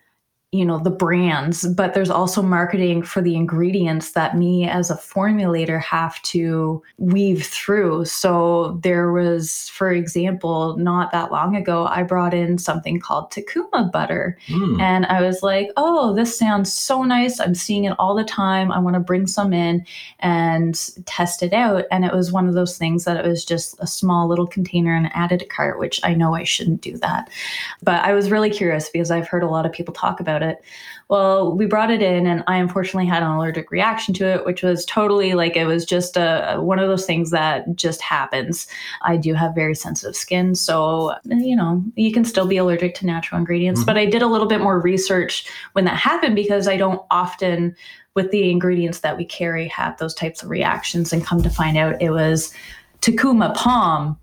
you 0.55 0.65
know 0.65 0.79
the 0.79 0.89
brands 0.89 1.67
but 1.73 1.93
there's 1.93 2.09
also 2.09 2.41
marketing 2.41 3.03
for 3.03 3.21
the 3.21 3.35
ingredients 3.35 4.11
that 4.11 4.37
me 4.37 4.67
as 4.67 4.89
a 4.89 4.95
formulator 4.95 5.81
have 5.81 6.21
to 6.21 6.81
weave 6.97 7.45
through. 7.45 8.05
So 8.05 8.79
there 8.83 9.11
was 9.11 9.69
for 9.69 9.91
example 9.91 10.77
not 10.77 11.11
that 11.11 11.31
long 11.31 11.55
ago 11.55 11.87
i 11.87 12.03
brought 12.03 12.33
in 12.33 12.57
something 12.57 12.99
called 12.99 13.31
tucuma 13.31 13.91
butter. 13.91 14.37
Mm. 14.47 14.79
and 14.81 15.05
i 15.07 15.21
was 15.21 15.43
like 15.43 15.69
oh 15.77 16.13
this 16.13 16.37
sounds 16.37 16.71
so 16.71 17.03
nice. 17.03 17.39
I'm 17.39 17.55
seeing 17.55 17.85
it 17.85 17.95
all 17.99 18.15
the 18.15 18.23
time. 18.23 18.71
I 18.71 18.79
want 18.79 18.93
to 18.95 18.99
bring 18.99 19.27
some 19.27 19.53
in 19.53 19.85
and 20.19 20.75
test 21.05 21.43
it 21.43 21.53
out. 21.53 21.85
And 21.91 22.05
it 22.05 22.13
was 22.13 22.31
one 22.31 22.47
of 22.47 22.53
those 22.53 22.77
things 22.77 23.03
that 23.05 23.17
it 23.17 23.27
was 23.27 23.43
just 23.43 23.75
a 23.79 23.87
small 23.87 24.27
little 24.27 24.47
container 24.47 24.95
and 24.95 25.09
added 25.13 25.41
a 25.41 25.45
cart 25.45 25.79
which 25.79 25.99
i 26.03 26.13
know 26.13 26.35
i 26.35 26.43
shouldn't 26.43 26.81
do 26.81 26.97
that. 26.97 27.29
But 27.81 28.03
i 28.03 28.13
was 28.13 28.31
really 28.31 28.49
curious 28.49 28.89
because 28.89 29.11
i've 29.11 29.27
heard 29.27 29.43
a 29.43 29.47
lot 29.47 29.65
of 29.65 29.71
people 29.71 29.93
talk 29.93 30.19
about 30.19 30.43
it 30.43 30.44
it. 30.45 30.63
Well, 31.07 31.55
we 31.55 31.65
brought 31.65 31.91
it 31.91 32.01
in, 32.01 32.25
and 32.25 32.43
I 32.47 32.57
unfortunately 32.57 33.07
had 33.07 33.21
an 33.21 33.31
allergic 33.31 33.69
reaction 33.69 34.13
to 34.15 34.25
it, 34.25 34.45
which 34.45 34.63
was 34.63 34.85
totally 34.85 35.33
like 35.33 35.55
it 35.55 35.65
was 35.65 35.85
just 35.85 36.17
a 36.17 36.57
one 36.59 36.79
of 36.79 36.87
those 36.87 37.05
things 37.05 37.31
that 37.31 37.75
just 37.75 38.01
happens. 38.01 38.67
I 39.01 39.17
do 39.17 39.33
have 39.33 39.53
very 39.53 39.75
sensitive 39.75 40.15
skin, 40.15 40.55
so 40.55 41.15
you 41.25 41.55
know 41.55 41.83
you 41.95 42.11
can 42.11 42.25
still 42.25 42.47
be 42.47 42.57
allergic 42.57 42.95
to 42.95 43.05
natural 43.05 43.39
ingredients. 43.39 43.81
Mm-hmm. 43.81 43.87
But 43.87 43.97
I 43.97 44.05
did 44.05 44.21
a 44.21 44.27
little 44.27 44.47
bit 44.47 44.61
more 44.61 44.79
research 44.79 45.47
when 45.73 45.85
that 45.85 45.97
happened 45.97 46.35
because 46.35 46.67
I 46.67 46.77
don't 46.77 47.01
often 47.11 47.75
with 48.15 48.31
the 48.31 48.49
ingredients 48.49 48.99
that 49.01 49.17
we 49.17 49.25
carry 49.25 49.67
have 49.67 49.97
those 49.97 50.13
types 50.13 50.41
of 50.41 50.49
reactions 50.49 51.11
and 51.11 51.25
come 51.25 51.43
to 51.43 51.49
find 51.49 51.77
out 51.77 52.01
it 52.01 52.11
was 52.11 52.53
Tucuma 53.01 53.53
palm 53.53 54.17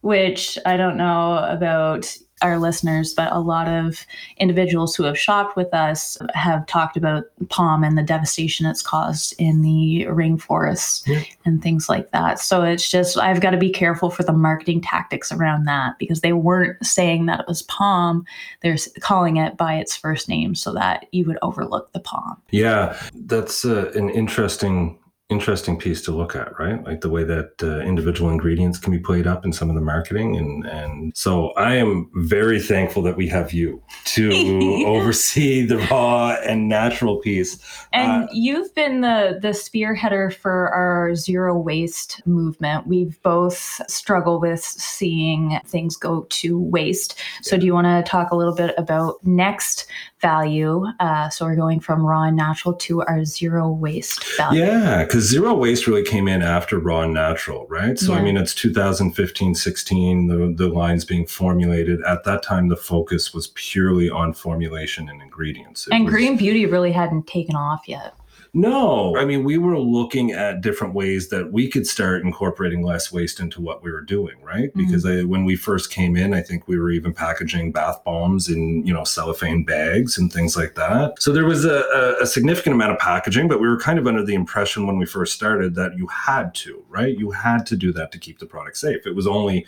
which 0.00 0.58
I 0.64 0.76
don't 0.76 0.96
know 0.96 1.38
about 1.48 2.16
our 2.42 2.58
listeners, 2.58 3.14
but 3.14 3.32
a 3.32 3.40
lot 3.40 3.68
of 3.68 4.06
individuals 4.36 4.94
who 4.94 5.02
have 5.04 5.18
shopped 5.18 5.56
with 5.56 5.72
us 5.74 6.16
have 6.34 6.66
talked 6.66 6.96
about 6.96 7.24
palm 7.48 7.82
and 7.82 7.98
the 7.98 8.02
devastation 8.02 8.66
it's 8.66 8.82
caused 8.82 9.34
in 9.38 9.62
the 9.62 10.06
rainforests 10.08 11.06
yeah. 11.06 11.22
and 11.44 11.62
things 11.62 11.88
like 11.88 12.10
that. 12.12 12.38
So 12.38 12.62
it's 12.62 12.88
just, 12.88 13.18
I've 13.18 13.40
got 13.40 13.50
to 13.50 13.56
be 13.56 13.70
careful 13.70 14.10
for 14.10 14.22
the 14.22 14.32
marketing 14.32 14.80
tactics 14.80 15.32
around 15.32 15.64
that 15.64 15.98
because 15.98 16.20
they 16.20 16.32
weren't 16.32 16.84
saying 16.84 17.26
that 17.26 17.40
it 17.40 17.48
was 17.48 17.62
palm. 17.62 18.24
They're 18.62 18.76
calling 19.00 19.36
it 19.36 19.56
by 19.56 19.74
its 19.74 19.96
first 19.96 20.28
name 20.28 20.54
so 20.54 20.72
that 20.74 21.06
you 21.12 21.24
would 21.24 21.38
overlook 21.42 21.92
the 21.92 22.00
palm. 22.00 22.40
Yeah, 22.50 22.98
that's 23.14 23.64
uh, 23.64 23.90
an 23.94 24.10
interesting 24.10 24.97
interesting 25.30 25.78
piece 25.78 26.00
to 26.02 26.10
look 26.10 26.34
at, 26.34 26.58
right? 26.58 26.82
Like 26.84 27.02
the 27.02 27.10
way 27.10 27.22
that 27.22 27.62
uh, 27.62 27.80
individual 27.80 28.30
ingredients 28.30 28.78
can 28.78 28.92
be 28.92 28.98
played 28.98 29.26
up 29.26 29.44
in 29.44 29.52
some 29.52 29.68
of 29.68 29.74
the 29.74 29.82
marketing, 29.82 30.36
and 30.36 30.66
and 30.66 31.16
so 31.16 31.50
I 31.50 31.74
am 31.74 32.10
very 32.14 32.60
thankful 32.60 33.02
that 33.02 33.16
we 33.16 33.28
have 33.28 33.52
you 33.52 33.82
to 34.06 34.84
oversee 34.86 35.66
the 35.66 35.78
raw 35.90 36.36
and 36.44 36.68
natural 36.68 37.18
piece. 37.18 37.58
And 37.92 38.24
uh, 38.24 38.28
you've 38.32 38.74
been 38.74 39.02
the 39.02 39.38
the 39.40 39.48
spearheader 39.48 40.34
for 40.34 40.70
our 40.70 41.14
zero 41.14 41.58
waste 41.58 42.22
movement. 42.26 42.86
We've 42.86 43.20
both 43.22 43.80
struggled 43.88 44.42
with 44.42 44.64
seeing 44.64 45.60
things 45.66 45.96
go 45.96 46.26
to 46.30 46.58
waste. 46.58 47.20
So 47.42 47.58
do 47.58 47.66
you 47.66 47.74
want 47.74 47.86
to 47.86 48.10
talk 48.10 48.30
a 48.30 48.36
little 48.36 48.54
bit 48.54 48.74
about 48.78 49.16
next 49.24 49.86
value? 50.20 50.84
Uh, 51.00 51.28
so 51.28 51.44
we're 51.44 51.56
going 51.56 51.80
from 51.80 52.04
raw 52.04 52.22
and 52.22 52.36
natural 52.36 52.74
to 52.74 53.02
our 53.02 53.24
zero 53.24 53.70
waste 53.70 54.24
value. 54.36 54.62
Yeah 54.62 55.04
because 55.08 55.24
zero 55.24 55.54
waste 55.54 55.86
really 55.86 56.02
came 56.02 56.28
in 56.28 56.42
after 56.42 56.78
raw 56.78 57.02
and 57.02 57.14
natural, 57.14 57.66
right? 57.68 57.98
So 57.98 58.12
yeah. 58.12 58.18
I 58.18 58.22
mean, 58.22 58.36
it's 58.36 58.54
2015, 58.54 59.54
16, 59.54 60.26
the 60.26 60.54
the 60.56 60.68
lines 60.68 61.04
being 61.04 61.26
formulated. 61.26 62.00
At 62.02 62.24
that 62.24 62.42
time, 62.42 62.68
the 62.68 62.76
focus 62.76 63.32
was 63.32 63.48
purely 63.48 64.10
on 64.10 64.32
formulation 64.32 65.08
and 65.08 65.22
ingredients. 65.22 65.86
It 65.86 65.94
and 65.94 66.04
was, 66.04 66.12
green 66.12 66.36
beauty 66.36 66.66
really 66.66 66.92
hadn't 66.92 67.26
taken 67.26 67.56
off 67.56 67.88
yet. 67.88 68.14
No, 68.54 69.16
I 69.16 69.24
mean, 69.24 69.44
we 69.44 69.58
were 69.58 69.78
looking 69.78 70.32
at 70.32 70.60
different 70.60 70.94
ways 70.94 71.28
that 71.28 71.52
we 71.52 71.68
could 71.68 71.86
start 71.86 72.22
incorporating 72.22 72.82
less 72.82 73.12
waste 73.12 73.40
into 73.40 73.60
what 73.60 73.82
we 73.82 73.90
were 73.90 74.00
doing, 74.00 74.40
right? 74.42 74.70
Mm-hmm. 74.70 74.86
Because 74.86 75.04
I, 75.04 75.22
when 75.24 75.44
we 75.44 75.54
first 75.56 75.90
came 75.90 76.16
in, 76.16 76.34
I 76.34 76.40
think 76.40 76.66
we 76.66 76.78
were 76.78 76.90
even 76.90 77.12
packaging 77.12 77.72
bath 77.72 78.02
bombs 78.04 78.48
in, 78.48 78.86
you 78.86 78.92
know, 78.92 79.04
cellophane 79.04 79.64
bags 79.64 80.16
and 80.18 80.32
things 80.32 80.56
like 80.56 80.74
that. 80.76 81.20
So 81.20 81.32
there 81.32 81.44
was 81.44 81.64
a, 81.64 82.16
a 82.20 82.26
significant 82.26 82.74
amount 82.74 82.92
of 82.92 82.98
packaging, 82.98 83.48
but 83.48 83.60
we 83.60 83.68
were 83.68 83.78
kind 83.78 83.98
of 83.98 84.06
under 84.06 84.24
the 84.24 84.34
impression 84.34 84.86
when 84.86 84.98
we 84.98 85.06
first 85.06 85.34
started 85.34 85.74
that 85.74 85.96
you 85.96 86.06
had 86.06 86.54
to, 86.56 86.84
right? 86.88 87.18
You 87.18 87.30
had 87.30 87.66
to 87.66 87.76
do 87.76 87.92
that 87.92 88.12
to 88.12 88.18
keep 88.18 88.38
the 88.38 88.46
product 88.46 88.78
safe. 88.78 89.06
It 89.06 89.14
was 89.14 89.26
only 89.26 89.66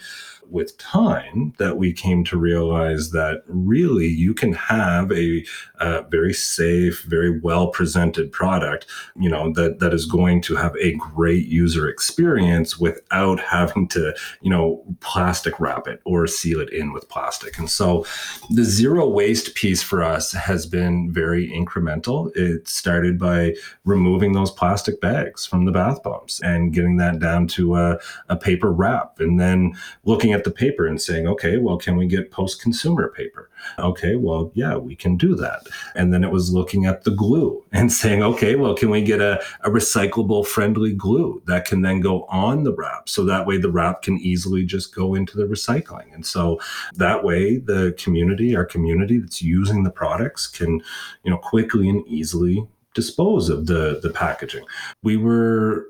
with 0.49 0.77
time 0.79 1.53
that 1.59 1.77
we 1.77 1.93
came 1.93 2.25
to 2.25 2.37
realize 2.37 3.11
that 3.11 3.43
really 3.47 4.07
you 4.07 4.35
can 4.35 4.53
have 4.53 5.13
a, 5.13 5.45
a 5.81 6.03
very 6.03 6.35
safe, 6.35 7.03
very 7.05 7.39
well 7.41 7.69
presented 7.69 8.33
product, 8.33 8.87
you 9.17 9.29
know, 9.29 9.53
that 9.53 9.79
that 9.79 9.95
is 9.95 10.07
going 10.07 10.41
to 10.43 10.57
have 10.57 10.75
a 10.77 10.95
great 10.95 11.47
user 11.47 11.89
experience 11.89 12.79
without 12.79 13.39
having 13.41 13.87
to, 13.89 14.15
you 14.41 14.51
know, 14.51 14.85
plastic 15.01 15.59
wrap 15.61 15.87
it 15.87 16.01
or 16.05 16.27
seal 16.27 16.61
it 16.61 16.71
in 16.71 16.93
with 16.93 17.09
plastic. 17.09 17.59
And 17.59 17.71
so 17.71 18.05
the 18.51 18.65
zero 18.65 19.09
waste 19.09 19.55
piece 19.55 19.83
for 19.83 20.03
us 20.03 20.33
has 20.33 20.67
been 20.67 21.13
very 21.13 21.49
incremental. 21.49 22.35
It 22.37 22.69
started 22.69 23.19
by 23.19 23.55
removing 23.85 24.33
those 24.33 24.51
plastic 24.51 25.01
bags 25.01 25.47
from 25.47 25.65
the 25.65 25.73
bath 25.73 26.03
bombs 26.03 26.41
and 26.43 26.73
getting 26.73 26.97
that 26.97 27.19
down 27.19 27.47
to 27.49 27.77
a, 27.77 27.99
a 28.29 28.37
paper 28.37 28.73
wrap 28.73 29.21
and 29.21 29.39
then 29.39 29.75
looking 30.05 30.30
at 30.33 30.45
the 30.45 30.51
paper 30.51 30.87
and 30.87 31.01
saying, 31.01 31.27
okay, 31.27 31.57
well, 31.57 31.77
can 31.77 31.97
we 31.97 32.07
get 32.07 32.31
post 32.31 32.61
consumer 32.61 33.09
paper? 33.09 33.51
Okay, 33.79 34.17
well, 34.17 34.51
yeah, 34.55 34.77
we 34.77 34.97
can 34.97 35.17
do 35.17 35.35
that. 35.37 35.67
And 35.95 36.13
then 36.13 36.25
it 36.25 36.31
was 36.31 36.53
looking 36.53 36.87
at 36.87 37.05
the 37.05 37.11
glue 37.11 37.65
and 37.73 37.93
saying, 37.93 38.23
okay, 38.23 38.57
well, 38.57 38.75
can 38.75 38.91
we 38.91 39.03
get 39.03 39.21
a, 39.21 39.43
a 39.63 39.71
recyclable 39.71 40.47
friendly 40.47 40.95
glue 40.95 41.43
that 41.47 41.65
can 41.65 41.83
then 41.83 42.01
go 42.01 42.25
on 42.25 42.65
the 42.65 42.75
wrap? 42.75 43.09
So 43.09 43.25
that 43.25 43.47
way 43.47 43.59
the 43.59 43.71
wrap 43.71 44.03
can 44.03 44.19
easily 44.19 44.65
just 44.65 44.95
go 44.95 45.15
into 45.15 45.37
the 45.37 45.45
recycling. 45.45 46.13
And 46.15 46.25
so 46.25 46.61
that 46.95 47.25
way 47.25 47.59
the 47.59 47.95
community, 47.99 48.57
our 48.57 48.65
community 48.65 49.19
that's 49.19 49.43
using 49.43 49.85
the 49.85 49.91
products 49.91 50.47
can, 50.47 50.81
you 51.23 51.31
know, 51.31 51.39
quickly 51.39 51.89
and 51.89 52.07
easily 52.07 52.67
dispose 52.95 53.49
of 53.49 53.67
the 53.67 54.01
the 54.03 54.11
packaging. 54.11 54.65
We 55.03 55.17
were 55.17 55.87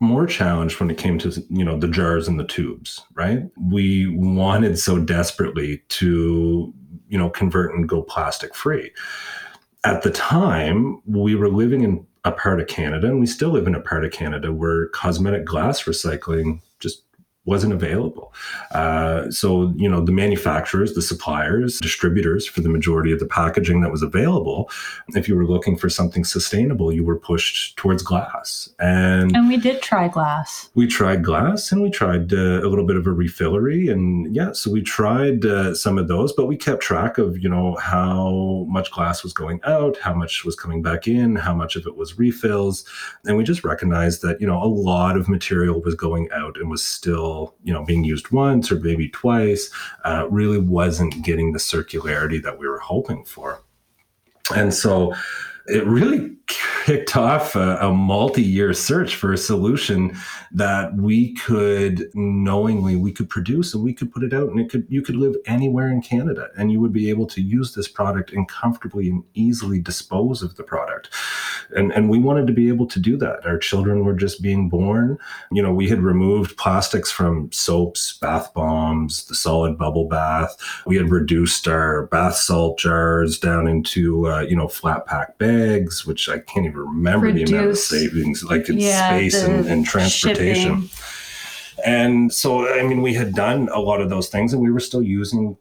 more 0.00 0.26
challenged 0.26 0.78
when 0.78 0.90
it 0.90 0.98
came 0.98 1.18
to 1.18 1.44
you 1.50 1.64
know 1.64 1.78
the 1.78 1.88
jars 1.88 2.28
and 2.28 2.38
the 2.38 2.46
tubes 2.46 3.04
right? 3.14 3.42
We 3.60 4.06
wanted 4.06 4.78
so 4.78 4.98
desperately 4.98 5.82
to 5.88 6.72
you 7.08 7.18
know 7.18 7.30
convert 7.30 7.74
and 7.74 7.88
go 7.88 8.02
plastic 8.02 8.54
free. 8.54 8.92
At 9.84 10.02
the 10.02 10.10
time 10.10 11.00
we 11.06 11.34
were 11.34 11.48
living 11.48 11.82
in 11.82 12.06
a 12.24 12.32
part 12.32 12.60
of 12.60 12.66
canada 12.66 13.06
and 13.06 13.20
we 13.20 13.26
still 13.26 13.50
live 13.50 13.66
in 13.66 13.74
a 13.74 13.80
part 13.80 14.04
of 14.04 14.12
canada 14.12 14.52
where 14.52 14.88
cosmetic 14.88 15.44
glass 15.44 15.84
recycling 15.84 16.60
just 16.80 17.04
wasn't 17.44 17.72
available. 17.72 18.34
Uh, 18.72 19.30
so, 19.30 19.72
you 19.74 19.88
know, 19.88 20.02
the 20.04 20.12
manufacturers, 20.12 20.92
the 20.92 21.00
suppliers, 21.00 21.78
distributors 21.78 22.46
for 22.46 22.60
the 22.60 22.68
majority 22.68 23.10
of 23.10 23.20
the 23.20 23.26
packaging 23.26 23.80
that 23.80 23.90
was 23.90 24.02
available, 24.02 24.70
if 25.14 25.28
you 25.28 25.34
were 25.34 25.46
looking 25.46 25.74
for 25.74 25.88
something 25.88 26.24
sustainable, 26.24 26.92
you 26.92 27.02
were 27.02 27.18
pushed 27.18 27.74
towards 27.76 28.02
glass. 28.02 28.68
And, 28.78 29.34
and 29.34 29.48
we 29.48 29.56
did 29.56 29.80
try 29.80 30.08
glass. 30.08 30.68
We 30.74 30.86
tried 30.86 31.24
glass 31.24 31.72
and 31.72 31.82
we 31.82 31.90
tried 31.90 32.34
uh, 32.34 32.60
a 32.60 32.68
little 32.68 32.84
bit 32.84 32.96
of 32.96 33.06
a 33.06 33.10
refillery. 33.10 33.90
And 33.90 34.34
yeah, 34.36 34.52
so 34.52 34.70
we 34.70 34.82
tried 34.82 35.46
uh, 35.46 35.74
some 35.74 35.96
of 35.96 36.06
those, 36.06 36.34
but 36.34 36.46
we 36.46 36.56
kept 36.56 36.82
track 36.82 37.16
of, 37.16 37.38
you 37.42 37.48
know, 37.48 37.76
how 37.76 38.66
much 38.68 38.90
glass 38.90 39.22
was 39.22 39.32
going 39.32 39.60
out, 39.64 39.96
how 39.98 40.12
much 40.12 40.44
was 40.44 40.54
coming 40.54 40.82
back 40.82 41.08
in, 41.08 41.34
how 41.36 41.54
much 41.54 41.76
of 41.76 41.86
it 41.86 41.96
was 41.96 42.18
refills. 42.18 42.84
And 43.24 43.38
we 43.38 43.44
just 43.44 43.64
recognized 43.64 44.20
that, 44.22 44.38
you 44.38 44.46
know, 44.46 44.62
a 44.62 44.68
lot 44.68 45.16
of 45.16 45.30
material 45.30 45.80
was 45.80 45.94
going 45.94 46.28
out 46.32 46.58
and 46.58 46.68
was 46.68 46.84
still 46.84 47.37
you 47.64 47.72
know 47.72 47.84
being 47.84 48.04
used 48.04 48.30
once 48.30 48.70
or 48.72 48.78
maybe 48.80 49.08
twice 49.08 49.70
uh, 50.04 50.26
really 50.30 50.58
wasn't 50.58 51.22
getting 51.22 51.52
the 51.52 51.58
circularity 51.58 52.42
that 52.42 52.58
we 52.58 52.68
were 52.68 52.78
hoping 52.78 53.24
for. 53.24 53.62
And 54.54 54.72
so 54.72 55.14
it 55.66 55.84
really 55.86 56.34
kicked 56.46 57.14
off 57.16 57.54
a, 57.54 57.76
a, 57.82 57.92
multi-year 57.92 58.72
search 58.72 59.16
for 59.16 59.34
a 59.34 59.36
solution 59.36 60.16
that 60.50 60.94
we 60.94 61.34
could 61.34 62.08
knowingly 62.14 62.96
we 62.96 63.12
could 63.12 63.28
produce 63.28 63.74
and 63.74 63.84
we 63.84 63.92
could 63.92 64.10
put 64.10 64.22
it 64.22 64.32
out 64.32 64.48
and 64.48 64.58
it 64.58 64.70
could 64.70 64.86
you 64.88 65.02
could 65.02 65.16
live 65.16 65.36
anywhere 65.44 65.90
in 65.90 66.00
Canada 66.00 66.48
and 66.56 66.72
you 66.72 66.80
would 66.80 66.92
be 66.92 67.10
able 67.10 67.26
to 67.26 67.42
use 67.42 67.74
this 67.74 67.88
product 67.88 68.32
and 68.32 68.48
comfortably 68.48 69.10
and 69.10 69.22
easily 69.34 69.78
dispose 69.78 70.42
of 70.42 70.56
the 70.56 70.62
product 70.62 71.10
and 71.76 71.92
and 71.92 72.08
we 72.08 72.18
wanted 72.18 72.46
to 72.46 72.52
be 72.52 72.68
able 72.68 72.86
to 72.86 73.00
do 73.00 73.16
that. 73.18 73.46
Our 73.46 73.58
children 73.58 74.04
were 74.04 74.14
just 74.14 74.42
being 74.42 74.68
born. 74.68 75.18
You 75.52 75.62
know 75.62 75.72
we 75.72 75.88
had 75.88 76.00
removed 76.00 76.56
plastics 76.56 77.10
from 77.10 77.50
soaps 77.52 78.18
bath 78.18 78.52
bombs 78.54 79.26
the 79.26 79.34
solid 79.34 79.78
bubble 79.78 80.08
bath. 80.08 80.56
We 80.86 80.96
had 80.96 81.10
reduced 81.10 81.68
our 81.68 82.06
bath 82.06 82.36
salt 82.36 82.78
jars 82.78 83.38
down 83.38 83.66
into 83.66 84.26
uh, 84.28 84.40
you 84.40 84.56
know 84.56 84.68
flat 84.68 85.06
pack 85.06 85.38
bags 85.38 86.06
which 86.06 86.28
i 86.28 86.38
can't 86.38 86.66
even 86.66 86.78
remember 86.78 87.26
Reduce, 87.26 87.50
the 87.50 87.56
amount 87.56 87.70
of 87.70 87.78
savings 87.78 88.44
like 88.44 88.68
in 88.68 88.78
yeah, 88.78 89.08
space 89.10 89.34
and, 89.34 89.66
and 89.66 89.84
transportation. 89.84 90.88
shipping. 90.88 91.84
and 91.84 92.32
so 92.32 92.68
i 92.78 92.82
mean 92.82 93.02
we 93.02 93.14
had 93.14 93.34
done 93.34 93.68
a 93.72 93.78
lot 93.78 94.00
of 94.00 94.10
those 94.10 94.28
things 94.28 94.52
and 94.52 94.62
we 94.62 94.70
were 94.70 94.80
still 94.80 95.02
using 95.02 95.56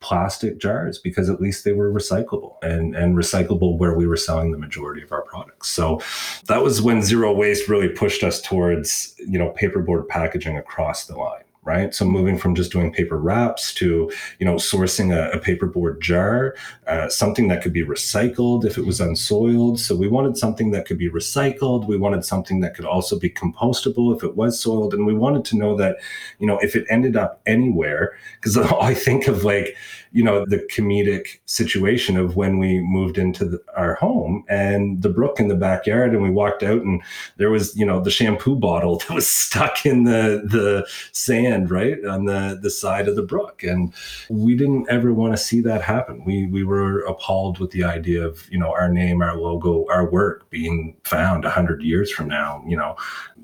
plastic 0.00 0.58
jars 0.58 0.98
because 0.98 1.28
at 1.28 1.40
least 1.40 1.64
they 1.64 1.72
were 1.72 1.92
recyclable 1.92 2.56
and, 2.62 2.96
and 2.96 3.16
recyclable 3.16 3.76
where 3.76 3.94
we 3.94 4.06
were 4.06 4.16
selling 4.16 4.50
the 4.50 4.58
majority 4.58 5.02
of 5.02 5.12
our 5.12 5.22
products. 5.22 5.68
So 5.68 6.00
that 6.46 6.62
was 6.62 6.80
when 6.80 7.02
zero 7.02 7.32
waste 7.34 7.68
really 7.68 7.88
pushed 7.88 8.24
us 8.24 8.40
towards, 8.40 9.14
you 9.18 9.38
know, 9.38 9.54
paperboard 9.58 10.08
packaging 10.08 10.56
across 10.56 11.06
the 11.06 11.16
line 11.16 11.44
right? 11.62 11.94
So 11.94 12.06
moving 12.06 12.38
from 12.38 12.54
just 12.54 12.72
doing 12.72 12.92
paper 12.92 13.18
wraps 13.18 13.74
to, 13.74 14.10
you 14.38 14.46
know, 14.46 14.54
sourcing 14.54 15.14
a, 15.14 15.30
a 15.36 15.40
paperboard 15.40 16.00
jar, 16.00 16.54
uh, 16.86 17.08
something 17.08 17.48
that 17.48 17.62
could 17.62 17.72
be 17.72 17.84
recycled 17.84 18.64
if 18.64 18.78
it 18.78 18.86
was 18.86 19.00
unsoiled. 19.00 19.78
So 19.78 19.94
we 19.94 20.08
wanted 20.08 20.38
something 20.38 20.70
that 20.70 20.86
could 20.86 20.96
be 20.96 21.10
recycled. 21.10 21.86
We 21.86 21.98
wanted 21.98 22.24
something 22.24 22.60
that 22.60 22.74
could 22.74 22.86
also 22.86 23.18
be 23.18 23.28
compostable 23.28 24.16
if 24.16 24.24
it 24.24 24.36
was 24.36 24.58
soiled, 24.58 24.94
and 24.94 25.04
we 25.04 25.14
wanted 25.14 25.44
to 25.46 25.56
know 25.56 25.76
that, 25.76 25.96
you 26.38 26.46
know, 26.46 26.58
if 26.60 26.74
it 26.74 26.86
ended 26.88 27.16
up 27.16 27.40
anywhere, 27.46 28.16
because 28.36 28.56
I 28.80 28.94
think 28.94 29.28
of 29.28 29.44
like, 29.44 29.76
you 30.12 30.24
know, 30.24 30.44
the 30.44 30.58
comedic 30.70 31.38
situation 31.46 32.16
of 32.16 32.34
when 32.34 32.58
we 32.58 32.80
moved 32.80 33.16
into 33.16 33.44
the, 33.44 33.62
our 33.76 33.94
home 33.94 34.44
and 34.48 35.02
the 35.02 35.08
brook 35.08 35.38
in 35.38 35.48
the 35.48 35.54
backyard, 35.54 36.12
and 36.12 36.22
we 36.22 36.30
walked 36.30 36.62
out, 36.62 36.82
and 36.82 37.00
there 37.36 37.50
was, 37.50 37.76
you 37.76 37.86
know, 37.86 38.00
the 38.00 38.10
shampoo 38.10 38.56
bottle 38.56 38.98
that 39.08 39.10
was 39.10 39.28
stuck 39.28 39.86
in 39.86 40.04
the 40.04 40.42
the 40.44 40.86
sand 41.12 41.70
right 41.70 42.04
on 42.04 42.24
the 42.24 42.58
the 42.60 42.70
side 42.70 43.06
of 43.06 43.16
the 43.16 43.22
brook, 43.22 43.62
and 43.62 43.92
we 44.28 44.56
didn't 44.56 44.88
ever 44.90 45.14
want 45.14 45.32
to 45.32 45.36
see 45.36 45.60
that 45.60 45.82
happen. 45.82 46.24
We 46.24 46.46
we 46.46 46.64
were 46.64 47.00
appalled 47.00 47.58
with 47.58 47.70
the 47.70 47.84
idea 47.84 48.26
of 48.26 48.50
you 48.50 48.58
know 48.58 48.72
our 48.72 48.88
name, 48.88 49.22
our 49.22 49.36
logo, 49.36 49.86
our 49.90 50.10
work 50.10 50.50
being 50.50 50.96
found 51.04 51.44
a 51.44 51.50
hundred 51.50 51.82
years 51.82 52.10
from 52.10 52.26
now, 52.26 52.64
you 52.66 52.76
know, 52.76 52.96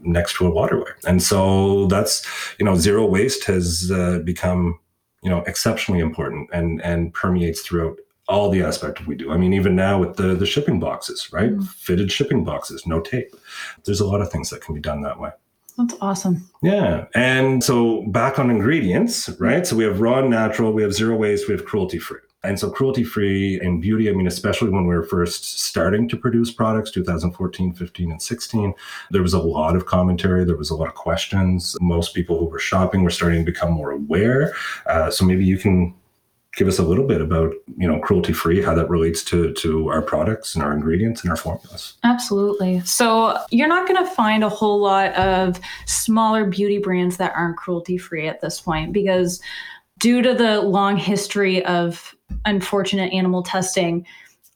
next 0.03 0.35
to 0.37 0.47
a 0.47 0.51
waterway, 0.51 0.91
and 1.07 1.23
so 1.23 1.87
that's 1.87 2.27
you 2.59 2.65
know 2.65 2.77
zero 2.77 3.07
waste 3.07 3.45
has 3.45 3.93
uh, 3.93 4.19
become 4.25 4.81
you 5.27 5.31
know 5.33 5.43
exceptionally 5.49 6.01
important 6.01 6.49
and 6.53 6.81
and 6.83 7.13
permeates 7.13 7.61
throughout 7.63 7.99
all 8.29 8.49
the 8.49 8.63
aspect 8.63 9.01
of 9.01 9.09
we 9.09 9.17
do. 9.17 9.33
I 9.33 9.37
mean, 9.37 9.53
even 9.53 9.75
now 9.75 9.99
with 9.99 10.15
the 10.15 10.37
the 10.37 10.47
shipping 10.47 10.79
boxes, 10.79 11.33
right? 11.33 11.51
Mm. 11.51 11.67
Fitted 11.67 12.13
shipping 12.13 12.45
boxes, 12.45 12.87
no 12.87 13.01
tape. 13.01 13.35
There's 13.85 13.99
a 13.99 14.07
lot 14.07 14.21
of 14.21 14.31
things 14.31 14.51
that 14.51 14.61
can 14.61 14.73
be 14.73 14.81
done 14.81 15.03
that 15.03 15.19
way. 15.19 15.31
That's 15.77 15.95
awesome. 16.01 16.49
Yeah. 16.63 17.07
And 17.15 17.63
so 17.63 18.03
back 18.07 18.39
on 18.39 18.51
ingredients, 18.51 19.29
right? 19.41 19.67
So 19.67 19.75
we 19.75 19.85
have 19.85 20.01
raw 20.01 20.21
and 20.21 20.31
natural, 20.31 20.73
we 20.73 20.83
have 20.83 20.95
zero 20.95 21.17
waste, 21.17 21.49
we 21.49 21.55
have 21.55 21.67
cruelty 21.67 21.99
free. 21.99 22.21
And 22.47 22.59
so 22.59 22.71
cruelty 22.71 23.05
free 23.05 23.61
and 23.61 23.83
beauty, 23.83 24.09
I 24.09 24.13
mean, 24.13 24.27
especially 24.27 24.71
when 24.71 24.87
we 24.87 24.95
were 24.95 25.03
first 25.03 25.61
starting 25.61 26.09
to 26.09 26.17
produce 26.17 26.53
products, 26.53 26.91
2014, 26.93 27.73
15, 27.73 28.11
and 28.11 28.23
16, 28.23 28.75
there 29.11 29.23
was 29.23 29.35
a 29.35 29.39
lot 29.39 29.77
of 29.77 29.87
commentary. 29.87 30.45
There 30.45 30.57
was 30.57 30.71
a 30.71 30.77
lot 30.77 30.89
of 30.89 30.95
questions. 30.95 31.77
Most 31.81 32.15
people 32.15 32.39
who 32.39 32.47
were 32.47 32.59
shopping 32.59 33.03
were 33.03 33.11
starting 33.11 33.45
to 33.45 33.53
become 33.53 33.73
more 33.73 33.91
aware. 33.91 34.55
Uh, 34.87 35.11
so 35.11 35.25
maybe 35.25 35.45
you 35.45 35.59
can 35.59 35.95
give 36.57 36.69
us 36.69 36.79
a 36.79 36.83
little 36.83 37.07
bit 37.07 37.21
about 37.21 37.53
you 37.77 37.87
know 37.87 38.01
cruelty 38.01 38.33
free 38.33 38.63
how 38.63 38.75
that 38.75 38.89
relates 38.89 39.23
to 39.23 39.53
to 39.53 39.89
our 39.89 40.01
products 40.01 40.55
and 40.55 40.65
our 40.65 40.73
ingredients 40.73 41.21
and 41.21 41.31
our 41.31 41.37
formulas 41.37 41.99
absolutely 42.03 42.81
so 42.81 43.39
you're 43.51 43.69
not 43.69 43.87
going 43.87 44.03
to 44.03 44.11
find 44.13 44.43
a 44.43 44.49
whole 44.49 44.81
lot 44.81 45.13
of 45.15 45.61
smaller 45.85 46.47
beauty 46.47 46.79
brands 46.79 47.19
that 47.19 47.33
aren't 47.37 47.59
cruelty 47.59 47.99
free 47.99 48.27
at 48.27 48.41
this 48.41 48.59
point 48.59 48.93
because 48.95 49.41
due 49.99 50.23
to 50.23 50.35
the 50.35 50.63
long 50.63 50.97
history 50.97 51.63
of 51.67 52.16
unfortunate 52.45 53.13
animal 53.13 53.43
testing, 53.43 54.07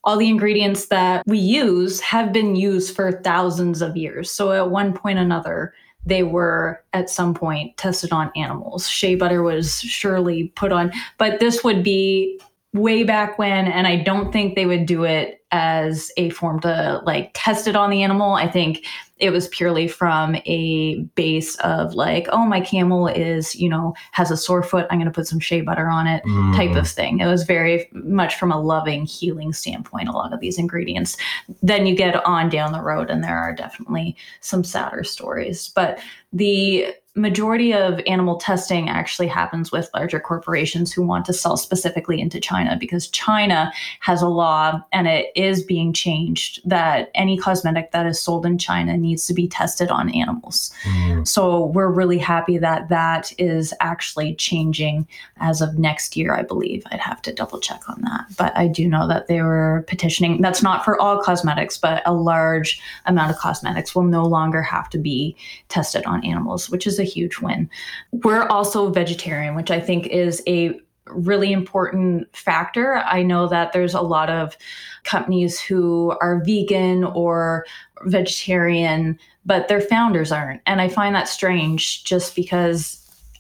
all 0.04 0.16
the 0.16 0.28
ingredients 0.28 0.86
that 0.86 1.22
we 1.26 1.38
use 1.38 2.00
have 2.00 2.32
been 2.32 2.56
used 2.56 2.96
for 2.96 3.20
thousands 3.22 3.82
of 3.82 3.96
years. 3.96 4.30
So 4.30 4.52
at 4.52 4.70
one 4.70 4.92
point 4.92 5.18
or 5.18 5.22
another, 5.22 5.74
they 6.06 6.22
were 6.22 6.82
at 6.94 7.10
some 7.10 7.34
point 7.34 7.76
tested 7.76 8.10
on 8.10 8.32
animals. 8.34 8.88
Shea 8.88 9.14
butter 9.14 9.42
was 9.42 9.80
surely 9.80 10.48
put 10.56 10.72
on, 10.72 10.90
but 11.18 11.40
this 11.40 11.62
would 11.62 11.82
be 11.82 12.40
way 12.72 13.02
back 13.02 13.38
when, 13.38 13.66
and 13.66 13.86
I 13.86 13.96
don't 13.96 14.32
think 14.32 14.54
they 14.54 14.66
would 14.66 14.86
do 14.86 15.04
it 15.04 15.44
as 15.52 16.12
a 16.16 16.30
form 16.30 16.60
to 16.60 17.00
like 17.04 17.32
test 17.34 17.66
it 17.66 17.74
on 17.74 17.90
the 17.90 18.04
animal. 18.04 18.34
I 18.34 18.48
think 18.48 18.86
it 19.16 19.30
was 19.30 19.48
purely 19.48 19.88
from 19.88 20.36
a 20.46 21.00
base 21.14 21.56
of 21.56 21.94
like, 21.94 22.28
oh, 22.30 22.46
my 22.46 22.60
camel 22.60 23.08
is, 23.08 23.56
you 23.56 23.68
know, 23.68 23.94
has 24.12 24.30
a 24.30 24.36
sore 24.36 24.62
foot. 24.62 24.86
I'm 24.88 24.98
going 24.98 25.10
to 25.10 25.14
put 25.14 25.26
some 25.26 25.40
shea 25.40 25.60
butter 25.60 25.88
on 25.88 26.06
it 26.06 26.22
mm. 26.24 26.56
type 26.56 26.76
of 26.76 26.88
thing. 26.88 27.18
It 27.18 27.26
was 27.26 27.42
very 27.42 27.88
much 27.92 28.36
from 28.36 28.52
a 28.52 28.60
loving, 28.60 29.04
healing 29.04 29.52
standpoint, 29.52 30.08
a 30.08 30.12
lot 30.12 30.32
of 30.32 30.40
these 30.40 30.56
ingredients. 30.56 31.16
Then 31.62 31.86
you 31.86 31.94
get 31.96 32.24
on 32.24 32.48
down 32.48 32.72
the 32.72 32.80
road, 32.80 33.10
and 33.10 33.22
there 33.22 33.36
are 33.36 33.54
definitely 33.54 34.16
some 34.40 34.64
sadder 34.64 35.04
stories. 35.04 35.68
But 35.68 35.98
the 36.32 36.94
majority 37.16 37.74
of 37.74 38.00
animal 38.06 38.36
testing 38.36 38.88
actually 38.88 39.26
happens 39.26 39.72
with 39.72 39.90
larger 39.94 40.20
corporations 40.20 40.92
who 40.92 41.02
want 41.02 41.24
to 41.24 41.32
sell 41.32 41.56
specifically 41.56 42.20
into 42.20 42.38
China 42.38 42.76
because 42.78 43.08
China 43.08 43.72
has 43.98 44.22
a 44.22 44.28
law 44.28 44.80
and 44.92 45.08
it 45.08 45.32
is 45.34 45.64
being 45.64 45.92
changed 45.92 46.60
that 46.64 47.10
any 47.16 47.36
cosmetic 47.36 47.90
that 47.90 48.06
is 48.06 48.20
sold 48.20 48.46
in 48.46 48.58
China 48.58 48.96
needs 48.96 49.26
to 49.26 49.34
be 49.34 49.48
tested 49.48 49.90
on 49.90 50.08
animals. 50.14 50.72
Mm. 50.84 51.26
So 51.26 51.66
we're 51.66 51.90
really 51.90 52.18
happy 52.18 52.58
that 52.58 52.88
that 52.90 53.32
is 53.38 53.74
actually 53.80 54.36
changing 54.36 55.08
as 55.38 55.60
of 55.60 55.78
next 55.78 56.16
year, 56.16 56.32
I 56.32 56.42
believe. 56.42 56.84
I'd 56.92 57.00
have 57.00 57.22
to 57.22 57.34
double 57.34 57.58
check 57.58 57.88
on 57.88 58.02
that. 58.02 58.26
But 58.38 58.56
I 58.56 58.68
do 58.68 58.88
know 58.88 59.08
that 59.08 59.26
they 59.26 59.42
were 59.42 59.84
petitioning. 59.88 60.40
That's 60.42 60.62
not 60.62 60.84
for 60.84 61.00
all 61.00 61.20
cosmetics, 61.20 61.76
but 61.76 62.04
a 62.06 62.14
large 62.14 62.80
amount 63.06 63.32
of 63.32 63.38
cosmetics 63.38 63.96
will 63.96 64.04
no 64.04 64.24
longer 64.24 64.62
have 64.62 64.88
to 64.90 64.98
be 64.98 65.36
tested 65.68 66.04
on 66.04 66.24
animals, 66.24 66.70
which 66.70 66.86
is 66.86 67.00
a 67.00 67.09
huge 67.12 67.38
win. 67.38 67.68
We're 68.12 68.46
also 68.46 68.90
vegetarian, 68.90 69.54
which 69.54 69.70
I 69.70 69.80
think 69.80 70.06
is 70.06 70.42
a 70.46 70.78
really 71.06 71.52
important 71.52 72.34
factor. 72.36 72.96
I 72.96 73.22
know 73.22 73.48
that 73.48 73.72
there's 73.72 73.94
a 73.94 74.00
lot 74.00 74.30
of 74.30 74.56
companies 75.04 75.60
who 75.60 76.16
are 76.20 76.42
vegan 76.44 77.04
or 77.04 77.66
vegetarian, 78.02 79.18
but 79.44 79.68
their 79.68 79.80
founders 79.80 80.30
aren't. 80.32 80.62
And 80.66 80.80
I 80.80 80.88
find 80.88 81.14
that 81.14 81.28
strange 81.28 82.04
just 82.04 82.36
because 82.36 82.96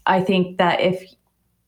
I 0.06 0.20
think 0.20 0.58
that 0.58 0.80
if 0.80 1.14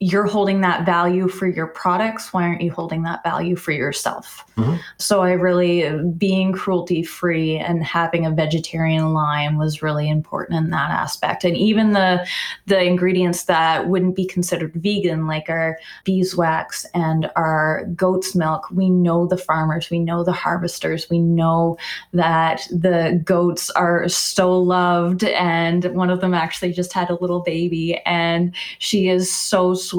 you're 0.02 0.26
holding 0.26 0.62
that 0.62 0.84
value 0.84 1.28
for 1.28 1.46
your 1.46 1.68
products 1.68 2.32
why 2.32 2.42
aren't 2.42 2.60
you 2.60 2.72
holding 2.72 3.04
that 3.04 3.22
value 3.22 3.54
for 3.54 3.70
yourself 3.70 4.44
mm-hmm. 4.56 4.74
so 4.98 5.22
i 5.22 5.30
really 5.30 5.96
being 6.18 6.50
cruelty 6.50 7.04
free 7.04 7.56
and 7.56 7.84
having 7.84 8.26
a 8.26 8.30
vegetarian 8.30 9.12
line 9.12 9.56
was 9.56 9.80
really 9.80 10.10
important 10.10 10.58
in 10.58 10.70
that 10.70 10.90
aspect 10.90 11.44
and 11.44 11.56
even 11.56 11.92
the 11.92 12.26
the 12.66 12.82
ingredients 12.82 13.44
that 13.44 13.88
wouldn't 13.88 14.16
be 14.16 14.26
considered 14.26 14.74
vegan 14.74 15.28
like 15.28 15.48
our 15.48 15.78
beeswax 16.02 16.84
and 16.94 17.30
our 17.36 17.84
goat's 17.94 18.34
milk 18.34 18.68
we 18.72 18.90
know 18.90 19.24
the 19.24 19.36
farmers 19.36 19.88
we 19.88 20.00
know 20.00 20.24
the 20.24 20.32
harvesters 20.32 21.08
we 21.10 21.20
know 21.20 21.78
that 22.12 22.62
the 22.72 23.22
goats 23.24 23.70
are 23.70 24.08
so 24.08 24.58
loved 24.58 25.22
and 25.22 25.84
one 25.94 26.10
of 26.10 26.20
them 26.20 26.34
actually 26.34 26.72
just 26.72 26.92
had 26.92 27.08
a 27.08 27.18
little 27.20 27.40
baby 27.40 28.00
and 28.04 28.52
she 28.80 29.08
is 29.08 29.32
so 29.32 29.74
sweet 29.74 29.91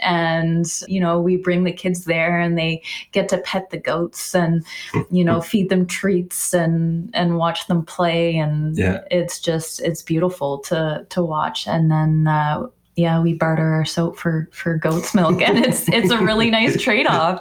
and 0.00 0.82
you 0.86 1.00
know 1.00 1.20
we 1.20 1.36
bring 1.36 1.64
the 1.64 1.72
kids 1.72 2.04
there 2.04 2.40
and 2.40 2.58
they 2.58 2.82
get 3.12 3.28
to 3.28 3.38
pet 3.38 3.70
the 3.70 3.78
goats 3.78 4.34
and 4.34 4.64
you 5.10 5.24
know 5.24 5.40
feed 5.50 5.68
them 5.68 5.86
treats 5.86 6.52
and 6.54 7.10
and 7.14 7.36
watch 7.36 7.66
them 7.66 7.84
play 7.84 8.36
and 8.36 8.76
yeah. 8.76 9.02
it's 9.10 9.40
just 9.40 9.80
it's 9.80 10.02
beautiful 10.02 10.58
to 10.58 11.06
to 11.08 11.22
watch 11.22 11.66
and 11.66 11.90
then 11.90 12.26
uh, 12.26 12.66
yeah, 12.98 13.20
we 13.20 13.32
barter 13.32 13.74
our 13.74 13.84
soap 13.84 14.18
for 14.18 14.48
for 14.50 14.76
goat's 14.76 15.14
milk, 15.14 15.40
and 15.40 15.64
it's 15.64 15.88
it's 15.88 16.10
a 16.10 16.18
really 16.18 16.50
nice 16.50 16.80
trade 16.82 17.06
off. 17.06 17.40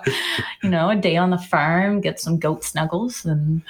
You 0.62 0.70
know, 0.70 0.92
a 0.92 0.96
day 0.96 1.18
on 1.18 1.32
the 1.32 1.40
farm, 1.40 2.00
get 2.00 2.20
some 2.20 2.38
goat 2.38 2.64
snuggles, 2.64 3.26
and 3.26 3.64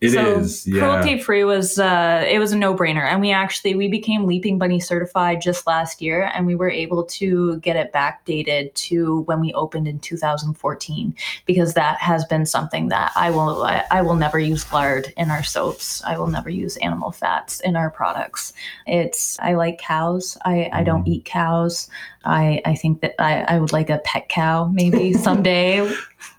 it 0.00 0.10
so 0.10 0.40
is, 0.40 0.66
yeah. 0.66 0.80
Cruelty 0.80 1.18
free 1.18 1.44
was 1.44 1.78
uh, 1.78 2.22
it 2.28 2.38
was 2.38 2.52
a 2.52 2.58
no 2.58 2.74
brainer, 2.74 3.10
and 3.10 3.18
we 3.18 3.32
actually 3.32 3.74
we 3.74 3.88
became 3.88 4.26
Leaping 4.26 4.58
Bunny 4.58 4.78
certified 4.78 5.40
just 5.40 5.66
last 5.66 6.02
year, 6.02 6.30
and 6.34 6.46
we 6.46 6.54
were 6.54 6.68
able 6.68 7.04
to 7.04 7.58
get 7.60 7.76
it 7.76 7.94
backdated 7.94 8.74
to 8.74 9.20
when 9.22 9.40
we 9.40 9.54
opened 9.54 9.88
in 9.88 9.98
2014 9.98 11.14
because 11.46 11.72
that 11.74 11.98
has 11.98 12.26
been 12.26 12.44
something 12.44 12.88
that 12.88 13.10
I 13.16 13.30
will 13.30 13.62
I, 13.62 13.84
I 13.90 14.02
will 14.02 14.16
never 14.16 14.38
use 14.38 14.70
lard 14.70 15.14
in 15.16 15.30
our 15.30 15.42
soaps. 15.42 16.04
I 16.04 16.18
will 16.18 16.26
never 16.26 16.50
use 16.50 16.76
animal 16.78 17.10
fats 17.10 17.60
in 17.60 17.74
our 17.74 17.90
products. 17.90 18.52
It's 18.86 19.38
I 19.40 19.54
like 19.54 19.78
cows. 19.78 20.36
I. 20.44 20.68
I 20.72 20.82
don't 20.82 21.04
mm-hmm. 21.04 21.12
eat 21.12 21.24
cows. 21.24 21.88
I 22.26 22.60
I 22.66 22.74
think 22.74 23.00
that 23.00 23.14
I 23.18 23.42
I 23.44 23.58
would 23.58 23.72
like 23.72 23.88
a 23.88 23.98
pet 23.98 24.28
cow 24.28 24.66
maybe 24.66 25.12
someday. 25.28 25.90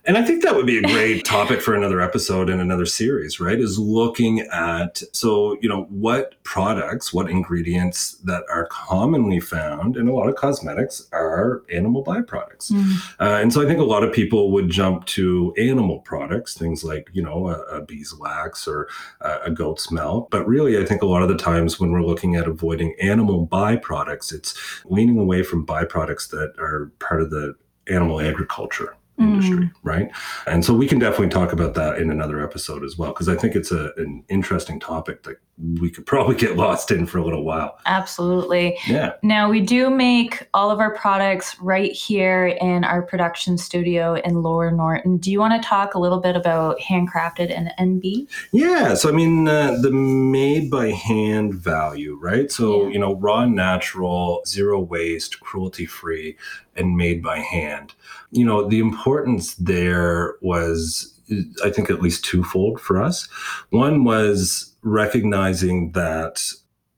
And 0.04 0.16
I 0.16 0.24
think 0.24 0.42
that 0.42 0.56
would 0.56 0.64
be 0.64 0.78
a 0.78 0.82
great 0.82 1.24
topic 1.26 1.60
for 1.60 1.74
another 1.74 2.00
episode 2.00 2.48
and 2.48 2.62
another 2.62 2.86
series, 2.86 3.40
right? 3.40 3.60
Is 3.60 3.78
looking 3.78 4.40
at, 4.40 5.02
so, 5.12 5.58
you 5.60 5.68
know, 5.68 5.82
what 5.90 6.42
products, 6.44 7.12
what 7.12 7.28
ingredients 7.28 8.12
that 8.24 8.44
are 8.50 8.66
commonly 8.68 9.38
found 9.38 9.98
in 9.98 10.08
a 10.08 10.14
lot 10.14 10.28
of 10.28 10.36
cosmetics 10.36 11.06
are 11.12 11.62
animal 11.70 12.02
byproducts. 12.02 12.72
Mm. 12.72 12.96
Uh, 13.20 13.38
and 13.42 13.52
so 13.52 13.62
I 13.62 13.66
think 13.66 13.80
a 13.80 13.84
lot 13.84 14.02
of 14.02 14.10
people 14.10 14.50
would 14.52 14.70
jump 14.70 15.04
to 15.06 15.52
animal 15.58 15.98
products, 15.98 16.54
things 16.54 16.82
like, 16.84 17.10
you 17.12 17.22
know, 17.22 17.48
a, 17.48 17.60
a 17.64 17.84
beeswax 17.84 18.66
or 18.66 18.88
a, 19.20 19.40
a 19.44 19.50
goat's 19.50 19.90
milk. 19.92 20.30
But 20.30 20.46
really, 20.46 20.78
I 20.78 20.86
think 20.86 21.02
a 21.02 21.06
lot 21.06 21.22
of 21.22 21.28
the 21.28 21.36
times 21.36 21.78
when 21.78 21.90
we're 21.90 22.02
looking 22.02 22.34
at 22.34 22.48
avoiding 22.48 22.94
animal 22.98 23.46
byproducts, 23.46 24.32
it's 24.32 24.58
leaning 24.86 25.18
away 25.18 25.42
from 25.42 25.66
byproducts 25.66 26.30
that 26.30 26.54
are 26.58 26.90
part 26.98 27.20
of 27.20 27.28
the 27.28 27.54
animal 27.88 28.20
agriculture 28.20 28.94
industry, 29.18 29.66
mm. 29.66 29.72
right? 29.82 30.10
And 30.46 30.64
so 30.64 30.74
we 30.74 30.86
can 30.86 30.98
definitely 30.98 31.28
talk 31.28 31.52
about 31.52 31.74
that 31.74 31.98
in 31.98 32.10
another 32.10 32.42
episode 32.42 32.84
as 32.84 32.96
well, 32.96 33.12
because 33.12 33.28
I 33.28 33.36
think 33.36 33.54
it's 33.54 33.72
a, 33.72 33.92
an 33.96 34.24
interesting 34.28 34.78
topic 34.80 35.22
that 35.24 35.36
we 35.80 35.90
could 35.90 36.06
probably 36.06 36.36
get 36.36 36.56
lost 36.56 36.90
in 36.90 37.06
for 37.06 37.18
a 37.18 37.24
little 37.24 37.44
while. 37.44 37.78
Absolutely. 37.86 38.78
Yeah. 38.86 39.14
Now, 39.22 39.50
we 39.50 39.60
do 39.60 39.90
make 39.90 40.48
all 40.54 40.70
of 40.70 40.80
our 40.80 40.94
products 40.94 41.58
right 41.60 41.92
here 41.92 42.46
in 42.60 42.84
our 42.84 43.02
production 43.02 43.58
studio 43.58 44.14
in 44.14 44.42
Lower 44.42 44.70
Norton. 44.70 45.18
Do 45.18 45.30
you 45.30 45.40
want 45.40 45.60
to 45.60 45.68
talk 45.68 45.94
a 45.94 45.98
little 45.98 46.20
bit 46.20 46.36
about 46.36 46.78
handcrafted 46.80 47.50
and 47.50 47.72
NB? 47.78 48.28
Yeah. 48.52 48.94
So, 48.94 49.08
I 49.08 49.12
mean, 49.12 49.48
uh, 49.48 49.76
the 49.80 49.90
made 49.90 50.70
by 50.70 50.90
hand 50.90 51.54
value, 51.54 52.18
right? 52.20 52.50
So, 52.50 52.84
yeah. 52.84 52.92
you 52.92 52.98
know, 52.98 53.16
raw, 53.16 53.44
natural, 53.46 54.42
zero 54.46 54.80
waste, 54.80 55.40
cruelty 55.40 55.86
free, 55.86 56.36
and 56.78 56.96
made 56.96 57.22
by 57.22 57.40
hand. 57.40 57.94
You 58.30 58.44
know, 58.44 58.68
the 58.68 58.78
importance 58.80 59.54
there 59.56 60.36
was 60.40 61.14
I 61.62 61.70
think 61.70 61.90
at 61.90 62.00
least 62.00 62.24
twofold 62.24 62.80
for 62.80 63.02
us. 63.02 63.28
One 63.70 64.04
was 64.04 64.74
recognizing 64.82 65.92
that 65.92 66.42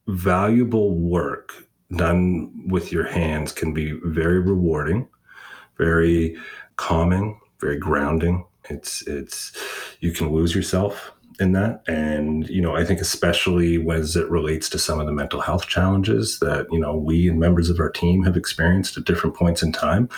valuable 0.07 0.95
work 0.95 1.67
done 1.97 2.69
with 2.69 2.93
your 2.93 3.05
hands 3.05 3.53
can 3.53 3.75
be 3.75 3.99
very 4.05 4.39
rewarding, 4.39 5.09
very 5.79 6.37
calming, 6.77 7.41
very 7.61 7.79
grounding. 7.79 8.47
It's 8.69 9.07
it's 9.07 9.53
you 10.01 10.13
can 10.13 10.31
lose 10.31 10.55
yourself 10.55 11.13
in 11.41 11.53
that. 11.53 11.83
And 11.89 12.49
you 12.49 12.61
know 12.61 12.77
i 12.77 12.85
think 12.85 13.01
especially 13.01 13.85
as 13.91 14.17
it 14.17 14.29
relates 14.31 14.69
to 14.71 14.79
some 14.79 15.01
of 15.01 15.07
the 15.07 15.13
mental 15.13 15.41
health 15.41 15.67
challenges 15.67 16.39
that 16.41 16.67
you 16.71 16.79
know 16.79 16.97
we 16.97 17.29
and 17.29 17.39
members 17.39 17.71
of 17.71 17.81
our 17.81 17.91
team 17.91 18.23
have 18.25 18.37
experienced 18.37 18.97
at 18.97 19.05
different 19.05 19.37
points 19.37 19.63
in 19.63 19.73
time 19.73 20.09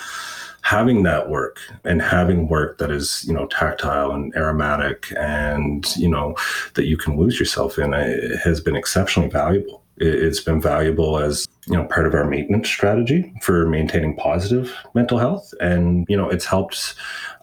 having 0.63 1.03
that 1.03 1.29
work 1.29 1.59
and 1.85 2.01
having 2.01 2.49
work 2.49 2.79
that 2.79 2.91
is 2.91 3.25
you 3.27 3.35
know 3.35 3.47
tactile 3.47 4.13
and 4.13 4.35
aromatic 4.37 5.13
and 5.19 5.95
you 5.97 6.09
know 6.09 6.35
that 6.75 6.87
you 6.87 6.97
can 6.97 7.17
lose 7.17 7.39
yourself 7.39 7.79
in 7.79 7.93
it 7.93 8.39
has 8.39 8.61
been 8.61 8.77
exceptionally 8.77 9.29
valuable. 9.29 9.83
It's 9.99 10.41
been 10.41 10.61
valuable 10.61 11.19
as 11.19 11.47
you 11.67 11.75
know 11.75 11.85
part 11.85 12.07
of 12.07 12.15
our 12.15 12.25
maintenance 12.25 12.69
strategy 12.69 13.33
for 13.41 13.67
maintaining 13.67 14.17
positive 14.17 14.75
mental 14.95 15.19
health. 15.19 15.53
And 15.61 16.07
you 16.09 16.17
know 16.17 16.29
it's 16.29 16.45
helped 16.45 16.95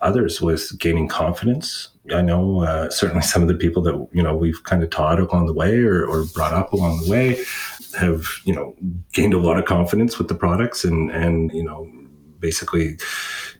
others 0.01 0.41
with 0.41 0.77
gaining 0.79 1.08
confidence. 1.08 1.89
I 2.13 2.21
know 2.21 2.63
uh, 2.63 2.89
certainly 2.89 3.21
some 3.21 3.41
of 3.41 3.47
the 3.47 3.55
people 3.55 3.82
that 3.84 4.08
you 4.12 4.23
know 4.23 4.36
we've 4.36 4.63
kind 4.63 4.84
of 4.84 4.89
taught 4.89 5.19
along 5.19 5.45
the 5.45 5.53
way 5.53 5.79
or, 5.79 6.05
or 6.05 6.25
brought 6.34 6.53
up 6.53 6.73
along 6.73 7.01
the 7.01 7.10
way 7.10 7.43
have 7.97 8.27
you 8.43 8.53
know 8.53 8.75
gained 9.13 9.34
a 9.34 9.39
lot 9.39 9.58
of 9.58 9.65
confidence 9.65 10.17
with 10.17 10.27
the 10.27 10.36
products 10.36 10.84
and 10.84 11.12
and 11.12 11.51
you 11.53 11.63
know 11.63 11.89
basically 12.39 12.97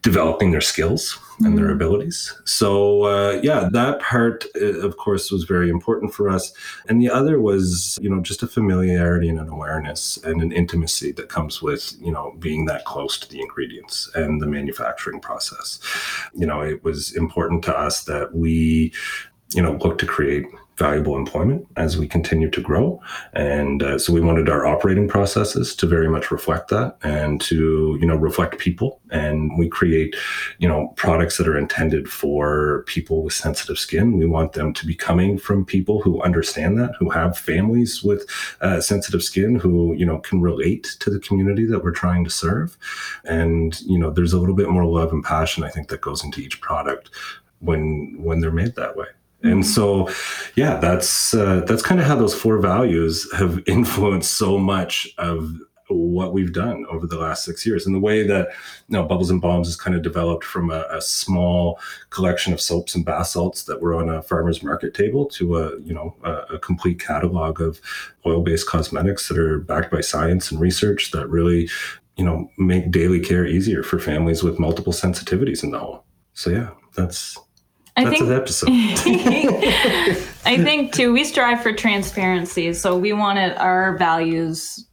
developing 0.02 0.52
their 0.52 0.62
skills 0.62 1.20
and 1.40 1.58
their 1.58 1.66
mm-hmm. 1.66 1.76
abilities. 1.76 2.34
So, 2.46 3.04
uh, 3.04 3.40
yeah, 3.42 3.70
that 3.72 4.02
part, 4.02 4.46
uh, 4.62 4.80
of 4.80 4.98
course, 4.98 5.32
was 5.32 5.44
very 5.44 5.70
important 5.70 6.14
for 6.14 6.30
us. 6.30 6.54
And 6.88 7.02
the 7.02 7.10
other 7.10 7.40
was, 7.40 7.98
you 8.02 8.10
know, 8.10 8.22
just 8.22 8.44
a 8.44 8.48
familiarity 8.48 9.30
and 9.30 9.40
an 9.40 9.48
awareness 9.48 10.18
and 10.24 10.42
an 10.42 10.52
intimacy 10.52 11.12
that 11.14 11.30
comes 11.30 11.62
with, 11.62 11.96
you 12.02 12.12
know, 12.12 12.36
being 12.40 12.66
that 12.66 12.86
close 12.86 13.18
to 13.20 13.30
the 13.30 13.42
ingredients 13.42 14.10
and 14.16 14.42
the 14.42 14.48
manufacturing 14.48 15.22
process. 15.22 15.80
You 16.34 16.46
know, 16.46 16.62
it 16.62 16.84
was 16.84 17.16
important 17.16 17.64
to 17.66 17.78
us 17.78 18.04
that 18.04 18.34
we, 18.34 18.94
you 19.54 19.62
know, 19.62 19.74
look 19.82 19.98
to 20.00 20.06
create 20.06 20.46
valuable 20.80 21.18
employment 21.18 21.68
as 21.76 21.98
we 21.98 22.08
continue 22.08 22.50
to 22.50 22.62
grow. 22.62 23.00
And 23.34 23.84
uh, 23.84 24.00
so 24.00 24.14
we 24.14 24.22
wanted 24.22 24.48
our 24.48 24.66
operating 24.66 25.10
processes 25.10 25.76
to 25.76 25.86
very 25.86 26.08
much 26.08 26.32
reflect 26.32 26.70
that 26.70 26.98
and 27.04 27.42
to, 27.42 27.98
you 28.00 28.08
know, 28.08 28.16
reflect 28.16 28.58
people. 28.60 29.02
And 29.12 29.58
we 29.58 29.68
create, 29.68 30.16
you 30.58 30.70
know, 30.70 30.94
products 30.96 31.38
that 31.38 31.50
are 31.50 31.58
intended 31.58 32.10
for 32.10 32.84
people 32.88 33.24
with 33.24 33.34
sensitive 33.34 33.78
skin. 33.78 34.18
We 34.18 34.26
want 34.26 34.54
them 34.54 34.74
to 34.74 34.86
be 34.86 34.96
coming 34.96 35.38
from 35.38 35.66
people 35.66 36.02
who 36.02 36.22
understand 36.24 36.80
that, 36.80 36.96
who 36.98 37.10
have 37.10 37.38
families 37.38 38.02
with 38.02 38.26
uh, 38.62 38.80
sensitive 38.80 39.22
skin, 39.22 39.56
who, 39.56 39.94
you 39.94 40.06
know, 40.06 40.20
can 40.20 40.40
relate 40.40 40.96
to 41.02 41.10
the 41.10 41.20
community 41.20 41.66
that 41.66 41.84
we're 41.84 41.92
trying 41.92 42.24
to 42.24 42.30
serve. 42.30 42.78
And, 43.26 43.80
you 43.82 44.00
know, 44.00 44.12
there's 44.12 44.34
a 44.34 44.40
little 44.40 44.56
bit 44.56 44.70
more 44.70 44.86
love 44.86 45.12
and 45.12 45.26
passion, 45.26 45.66
I 45.66 45.70
think, 45.70 45.90
that 45.90 46.00
goes 46.00 46.24
into 46.24 46.40
each 46.40 46.62
product 46.62 47.10
when 47.62 48.16
when 48.24 48.40
they're 48.40 48.52
made 48.52 48.74
that 48.76 48.96
way 48.96 49.08
And 49.42 49.66
so, 49.66 50.10
yeah, 50.56 50.78
that's 50.78 51.34
uh, 51.34 51.62
that's 51.66 51.82
kind 51.82 52.02
of 52.02 52.08
how 52.08 52.16
those 52.16 52.36
four 52.36 52.58
values 52.58 53.32
have 53.34 53.62
influenced 53.68 54.38
so 54.38 54.58
much 54.58 55.08
of 55.18 55.56
what 55.90 56.34
we've 56.34 56.54
done 56.54 56.86
over 56.90 57.08
the 57.08 57.18
last 57.18 57.44
six 57.44 57.66
years. 57.66 57.86
And 57.86 57.96
the 57.96 58.00
way 58.00 58.26
that 58.26 58.50
you 58.88 58.94
know 58.94 59.04
bubbles 59.04 59.30
and 59.30 59.42
balms 59.42 59.68
has 59.68 59.76
kind 59.76 59.96
of 59.96 60.02
developed 60.04 60.44
from 60.44 60.70
a, 60.70 60.86
a, 60.90 61.02
small 61.02 61.80
collection 62.10 62.54
of 62.54 62.62
soaps 62.62 62.96
and 62.96 63.06
bath 63.06 63.28
salts 63.28 63.64
that 63.64 63.82
were 63.82 63.96
on 63.96 64.10
a 64.10 64.22
farmer's 64.22 64.62
market 64.62 64.94
table 64.94 65.26
to 65.26 65.58
a 65.58 65.80
you 65.80 65.94
know 65.94 66.16
a, 66.24 66.56
a 66.56 66.60
complete 66.60 67.00
catalog 67.00 67.62
of 67.62 67.82
oil-based 68.26 68.68
cosmetics 68.68 69.28
that 69.28 69.38
are 69.38 69.60
backed 69.60 69.92
by 69.92 70.02
science 70.02 70.52
and 70.52 70.60
research 70.60 71.12
that 71.12 71.28
really 71.28 71.70
you 72.18 72.26
know 72.26 72.50
make 72.58 72.92
daily 72.92 73.20
care 73.20 73.46
easier 73.46 73.84
for 73.84 74.00
families 74.00 74.44
with 74.44 74.60
multiple 74.60 74.94
sensitivities 74.94 75.64
in 75.64 75.72
the 75.72 75.80
home. 75.80 76.00
So 76.34 76.50
yeah 76.52 76.70
that's 76.96 77.38
I 77.98 78.06
that's 78.06 78.18
think, 78.18 78.30
an 78.30 78.36
episode 78.36 78.70
I 80.46 80.58
think 80.64 80.94
too, 80.94 81.12
we 81.12 81.24
strive 81.24 81.62
for 81.62 81.74
transparency. 81.74 82.74
So 82.74 82.98
we 82.98 83.14
wanted 83.14 83.58
our 83.58 83.98
values 83.98 84.86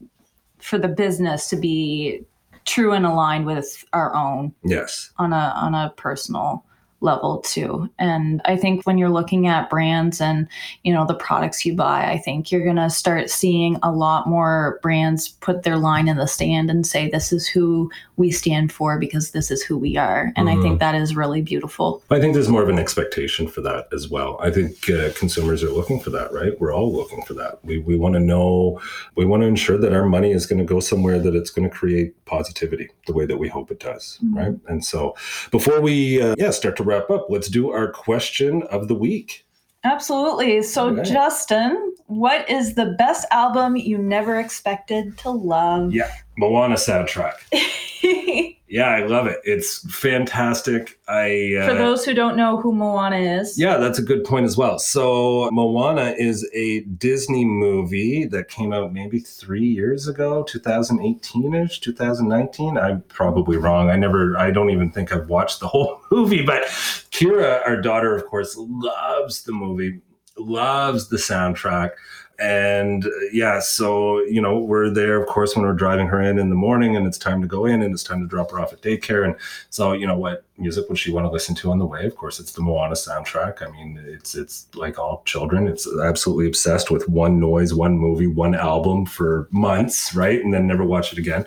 for 0.58 0.78
the 0.78 0.88
business 0.88 1.48
to 1.50 1.56
be 1.56 2.22
true 2.64 2.92
and 2.92 3.06
aligned 3.06 3.46
with 3.46 3.84
our 3.92 4.12
own 4.14 4.52
yes 4.64 5.10
on 5.18 5.32
a 5.32 5.54
on 5.56 5.74
a 5.74 5.94
personal 5.96 6.65
level 7.00 7.38
too. 7.38 7.90
And 7.98 8.40
I 8.46 8.56
think 8.56 8.84
when 8.84 8.96
you're 8.96 9.10
looking 9.10 9.46
at 9.46 9.68
brands 9.68 10.20
and, 10.20 10.48
you 10.82 10.92
know, 10.92 11.04
the 11.06 11.14
products 11.14 11.64
you 11.64 11.74
buy, 11.74 12.10
I 12.10 12.18
think 12.18 12.50
you're 12.50 12.64
going 12.64 12.76
to 12.76 12.88
start 12.88 13.28
seeing 13.28 13.76
a 13.82 13.92
lot 13.92 14.26
more 14.26 14.78
brands 14.82 15.28
put 15.28 15.62
their 15.62 15.76
line 15.76 16.08
in 16.08 16.16
the 16.16 16.26
stand 16.26 16.70
and 16.70 16.86
say 16.86 17.08
this 17.10 17.32
is 17.32 17.46
who 17.46 17.90
we 18.16 18.30
stand 18.30 18.72
for 18.72 18.98
because 18.98 19.32
this 19.32 19.50
is 19.50 19.62
who 19.62 19.76
we 19.76 19.96
are. 19.98 20.32
And 20.36 20.48
Mhm. 20.48 20.58
I 20.58 20.62
think 20.62 20.80
that 20.80 20.94
is 20.94 21.14
really 21.14 21.42
beautiful. 21.42 22.02
I 22.10 22.18
think 22.18 22.32
there's 22.32 22.48
more 22.48 22.62
of 22.62 22.70
an 22.70 22.78
expectation 22.78 23.46
for 23.46 23.60
that 23.60 23.88
as 23.92 24.08
well. 24.08 24.38
I 24.40 24.50
think 24.50 24.88
uh, 24.88 25.10
consumers 25.14 25.62
are 25.62 25.70
looking 25.70 26.00
for 26.00 26.08
that, 26.10 26.32
right? 26.32 26.58
We're 26.58 26.74
all 26.74 26.90
looking 26.94 27.22
for 27.22 27.34
that. 27.34 27.58
We, 27.62 27.78
we 27.78 27.96
want 27.96 28.14
to 28.14 28.20
know, 28.20 28.80
we 29.16 29.26
want 29.26 29.42
to 29.42 29.46
ensure 29.46 29.76
that 29.78 29.92
our 29.92 30.06
money 30.06 30.30
is 30.32 30.46
going 30.46 30.60
to 30.60 30.64
go 30.64 30.80
somewhere 30.80 31.18
that 31.18 31.34
it's 31.34 31.50
going 31.50 31.68
to 31.68 31.74
create 31.74 32.14
positivity 32.24 32.88
the 33.06 33.12
way 33.12 33.26
that 33.26 33.36
we 33.36 33.48
hope 33.48 33.70
it 33.70 33.80
does, 33.80 34.18
Mhm. 34.24 34.34
right? 34.36 34.54
And 34.66 34.82
so 34.84 35.14
before 35.50 35.80
we, 35.82 36.22
uh, 36.22 36.34
yeah, 36.38 36.50
start 36.50 36.76
to 36.76 36.85
wrap 36.86 37.10
up, 37.10 37.26
let's 37.28 37.48
do 37.48 37.70
our 37.70 37.90
question 37.90 38.62
of 38.64 38.88
the 38.88 38.94
week. 38.94 39.44
Absolutely. 39.84 40.62
So, 40.62 40.90
Right. 40.94 41.04
Justin, 41.04 41.94
what 42.06 42.48
is 42.50 42.74
the 42.74 42.94
best 42.98 43.26
album 43.30 43.76
you 43.76 43.98
never 43.98 44.38
expected 44.40 45.16
to 45.18 45.30
love? 45.30 45.92
Yeah. 45.92 46.10
Moana 46.36 46.74
soundtrack. 46.74 47.34
Yeah, 48.68 48.88
I 48.88 49.06
love 49.06 49.28
it. 49.28 49.38
It's 49.44 49.78
fantastic. 49.94 50.98
I 51.06 51.54
uh, 51.60 51.68
For 51.68 51.74
those 51.74 52.04
who 52.04 52.14
don't 52.14 52.36
know 52.36 52.60
who 52.60 52.72
Moana 52.72 53.16
is, 53.16 53.56
Yeah, 53.58 53.76
that's 53.76 53.98
a 54.00 54.02
good 54.02 54.24
point 54.24 54.44
as 54.44 54.56
well. 54.56 54.78
So, 54.80 55.48
Moana 55.52 56.14
is 56.18 56.48
a 56.52 56.80
Disney 56.80 57.44
movie 57.44 58.24
that 58.26 58.48
came 58.48 58.72
out 58.72 58.92
maybe 58.92 59.20
three 59.20 59.64
years 59.64 60.08
ago, 60.08 60.42
2018 60.42 61.54
ish, 61.54 61.80
2019. 61.80 62.76
I'm 62.76 63.02
probably 63.02 63.56
wrong. 63.56 63.88
I 63.88 63.96
never, 63.96 64.36
I 64.36 64.50
don't 64.50 64.70
even 64.70 64.90
think 64.90 65.12
I've 65.12 65.28
watched 65.28 65.60
the 65.60 65.68
whole 65.68 66.00
movie, 66.10 66.44
but 66.44 66.64
Kira, 67.12 67.64
our 67.66 67.80
daughter, 67.80 68.16
of 68.16 68.26
course, 68.26 68.56
loves 68.58 69.44
the 69.44 69.52
movie, 69.52 70.00
loves 70.36 71.08
the 71.08 71.18
soundtrack. 71.18 71.90
And 72.38 73.06
uh, 73.06 73.10
yeah, 73.32 73.60
so, 73.60 74.20
you 74.24 74.40
know, 74.40 74.58
we're 74.58 74.90
there, 74.90 75.20
of 75.20 75.26
course, 75.26 75.56
when 75.56 75.64
we're 75.64 75.72
driving 75.72 76.06
her 76.08 76.20
in 76.20 76.38
in 76.38 76.50
the 76.50 76.54
morning 76.54 76.96
and 76.96 77.06
it's 77.06 77.18
time 77.18 77.40
to 77.40 77.46
go 77.46 77.64
in 77.64 77.82
and 77.82 77.94
it's 77.94 78.02
time 78.02 78.20
to 78.20 78.26
drop 78.26 78.50
her 78.50 78.60
off 78.60 78.72
at 78.72 78.82
daycare. 78.82 79.24
And 79.24 79.36
so, 79.70 79.92
you 79.92 80.06
know, 80.06 80.18
what 80.18 80.44
music 80.58 80.88
would 80.88 80.98
she 80.98 81.12
want 81.12 81.24
to 81.24 81.30
listen 81.30 81.54
to 81.56 81.70
on 81.70 81.78
the 81.78 81.86
way? 81.86 82.04
Of 82.04 82.16
course, 82.16 82.38
it's 82.38 82.52
the 82.52 82.62
Moana 82.62 82.94
soundtrack. 82.94 83.66
I 83.66 83.70
mean, 83.70 84.02
it's 84.06 84.34
it's 84.34 84.66
like 84.74 84.98
all 84.98 85.22
children. 85.24 85.66
It's 85.66 85.88
absolutely 86.02 86.46
obsessed 86.46 86.90
with 86.90 87.08
one 87.08 87.40
noise, 87.40 87.72
one 87.72 87.98
movie, 87.98 88.26
one 88.26 88.54
album 88.54 89.06
for 89.06 89.48
months, 89.50 90.14
right? 90.14 90.42
And 90.42 90.52
then 90.52 90.66
never 90.66 90.84
watch 90.84 91.12
it 91.12 91.18
again. 91.18 91.46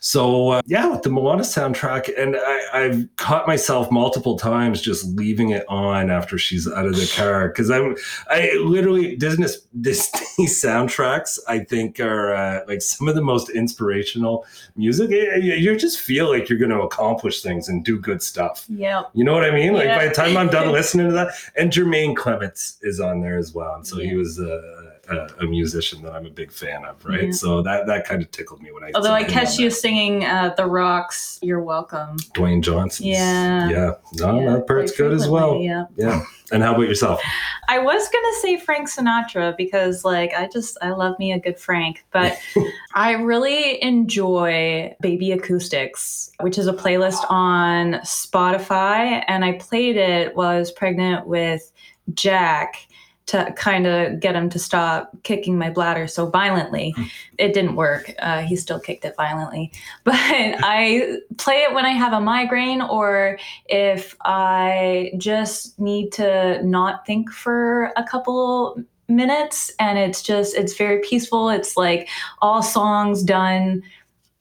So 0.00 0.50
uh, 0.50 0.62
yeah, 0.66 0.86
with 0.88 1.02
the 1.02 1.10
Moana 1.10 1.42
soundtrack, 1.42 2.10
and 2.18 2.36
I, 2.36 2.60
I've 2.72 3.08
caught 3.16 3.46
myself 3.46 3.90
multiple 3.90 4.38
times 4.38 4.80
just 4.80 5.06
leaving 5.16 5.50
it 5.50 5.64
on 5.68 6.10
after 6.10 6.38
she's 6.38 6.66
out 6.70 6.86
of 6.86 6.96
the 6.96 7.12
car 7.16 7.48
because 7.48 7.70
I'm 7.70 7.96
I 8.30 8.52
literally 8.62 9.16
Disney 9.16 9.46
Disney 9.80 10.46
soundtracks 10.46 11.38
I 11.48 11.60
think 11.60 12.00
are 12.00 12.34
uh, 12.34 12.60
like 12.66 12.82
some 12.82 13.08
of 13.08 13.14
the 13.14 13.22
most 13.22 13.50
inspirational 13.50 14.44
music. 14.76 15.10
You- 15.10 15.76
just 15.76 16.00
feel 16.00 16.30
like 16.30 16.48
you're 16.48 16.58
going 16.58 16.70
to 16.70 16.80
accomplish 16.80 17.42
things 17.42 17.68
and 17.68 17.84
do 17.84 17.98
good 17.98 18.22
stuff. 18.22 18.64
Yeah, 18.68 19.02
You 19.12 19.24
know 19.24 19.34
what 19.34 19.44
I 19.44 19.50
mean? 19.50 19.74
Like 19.74 19.84
Yeah. 19.84 19.98
by 19.98 20.08
the 20.08 20.14
time 20.14 20.34
I'm 20.36 20.48
done 20.48 20.72
listening 20.78 21.08
to 21.08 21.12
that, 21.12 21.32
and 21.54 21.70
Jemaine 21.70 22.16
Clements 22.16 22.78
is 22.80 22.98
on 22.98 23.20
there 23.20 23.36
as 23.36 23.52
well, 23.52 23.74
and 23.74 23.86
so 23.86 23.98
he 23.98 24.14
was 24.14 24.38
a, 24.38 24.95
a, 25.08 25.28
a 25.40 25.46
musician 25.46 26.02
that 26.02 26.12
I'm 26.12 26.26
a 26.26 26.30
big 26.30 26.52
fan 26.52 26.84
of, 26.84 27.04
right? 27.04 27.26
Yeah. 27.26 27.30
So 27.32 27.62
that 27.62 27.86
that 27.86 28.06
kind 28.06 28.22
of 28.22 28.30
tickled 28.30 28.62
me 28.62 28.72
when 28.72 28.84
I. 28.84 28.90
Although 28.94 29.12
I 29.12 29.24
catch 29.24 29.58
you 29.58 29.68
there. 29.68 29.70
singing 29.70 30.24
uh, 30.24 30.54
The 30.56 30.66
Rocks, 30.66 31.38
You're 31.42 31.62
Welcome. 31.62 32.16
Dwayne 32.34 32.62
Johnson. 32.62 33.06
Yeah. 33.06 33.68
yeah, 33.68 33.94
no, 34.14 34.40
Yeah, 34.40 34.52
that 34.54 34.66
part's 34.66 34.92
good 34.92 35.12
as 35.12 35.28
well. 35.28 35.60
Yeah. 35.60 35.86
Yeah, 35.96 36.24
and 36.52 36.62
how 36.62 36.74
about 36.74 36.88
yourself? 36.88 37.20
I 37.68 37.78
was 37.78 38.08
gonna 38.08 38.34
say 38.40 38.58
Frank 38.58 38.88
Sinatra 38.88 39.56
because 39.56 40.04
like 40.04 40.32
I 40.34 40.48
just 40.48 40.76
I 40.82 40.90
love 40.90 41.18
me 41.18 41.32
a 41.32 41.38
good 41.38 41.58
Frank, 41.58 42.04
but 42.12 42.38
I 42.94 43.12
really 43.12 43.82
enjoy 43.82 44.94
Baby 45.00 45.32
Acoustics, 45.32 46.30
which 46.40 46.58
is 46.58 46.66
a 46.66 46.72
playlist 46.72 47.24
on 47.30 47.94
Spotify, 48.04 49.24
and 49.28 49.44
I 49.44 49.52
played 49.52 49.96
it 49.96 50.34
while 50.34 50.48
I 50.48 50.58
was 50.58 50.72
pregnant 50.72 51.26
with 51.26 51.72
Jack 52.14 52.85
to 53.26 53.52
kind 53.56 53.86
of 53.86 54.20
get 54.20 54.36
him 54.36 54.48
to 54.50 54.58
stop 54.58 55.10
kicking 55.24 55.58
my 55.58 55.68
bladder 55.68 56.06
so 56.06 56.26
violently. 56.26 56.94
It 57.38 57.54
didn't 57.54 57.74
work. 57.74 58.14
Uh, 58.20 58.42
he 58.42 58.54
still 58.54 58.78
kicked 58.78 59.04
it 59.04 59.16
violently, 59.16 59.72
but 60.04 60.14
I 60.16 61.18
play 61.36 61.62
it 61.62 61.74
when 61.74 61.84
I 61.84 61.90
have 61.90 62.12
a 62.12 62.20
migraine 62.20 62.82
or 62.82 63.38
if 63.66 64.16
I 64.22 65.12
just 65.18 65.78
need 65.78 66.12
to 66.12 66.62
not 66.64 67.04
think 67.04 67.32
for 67.32 67.92
a 67.96 68.04
couple 68.04 68.82
minutes 69.08 69.72
and 69.78 69.98
it's 69.98 70.20
just 70.20 70.56
it's 70.56 70.76
very 70.76 71.00
peaceful 71.00 71.48
it's 71.48 71.76
like 71.76 72.08
all 72.42 72.60
songs 72.60 73.22
done 73.22 73.80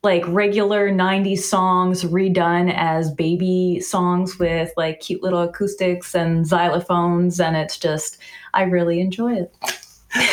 like 0.06 0.24
regular 0.28 0.90
90s 0.90 1.40
songs 1.40 2.04
redone 2.06 2.74
as 2.74 3.12
baby 3.12 3.80
songs 3.82 4.40
with 4.40 4.72
like 4.78 5.02
cute 5.02 5.22
little 5.22 5.42
acoustics 5.42 6.16
and 6.16 6.46
xylophones 6.46 7.44
and 7.46 7.58
it's 7.58 7.78
just 7.78 8.18
i 8.54 8.62
really 8.64 9.02
enjoy 9.02 9.34
it 9.34 9.54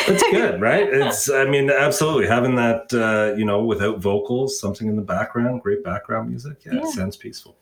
It's 0.07 0.23
good, 0.31 0.61
right? 0.61 0.87
It's, 0.87 1.29
I 1.29 1.43
mean, 1.43 1.69
absolutely 1.69 2.25
having 2.25 2.55
that, 2.55 2.83
uh, 2.93 3.35
you 3.37 3.43
know, 3.43 3.65
without 3.65 3.99
vocals, 3.99 4.57
something 4.57 4.87
in 4.87 4.95
the 4.95 5.01
background, 5.01 5.61
great 5.61 5.83
background 5.83 6.29
music. 6.29 6.59
Yeah, 6.65 6.75
Yeah. 6.75 6.79
it 6.83 6.93
sounds 6.93 7.17
peaceful. 7.17 7.57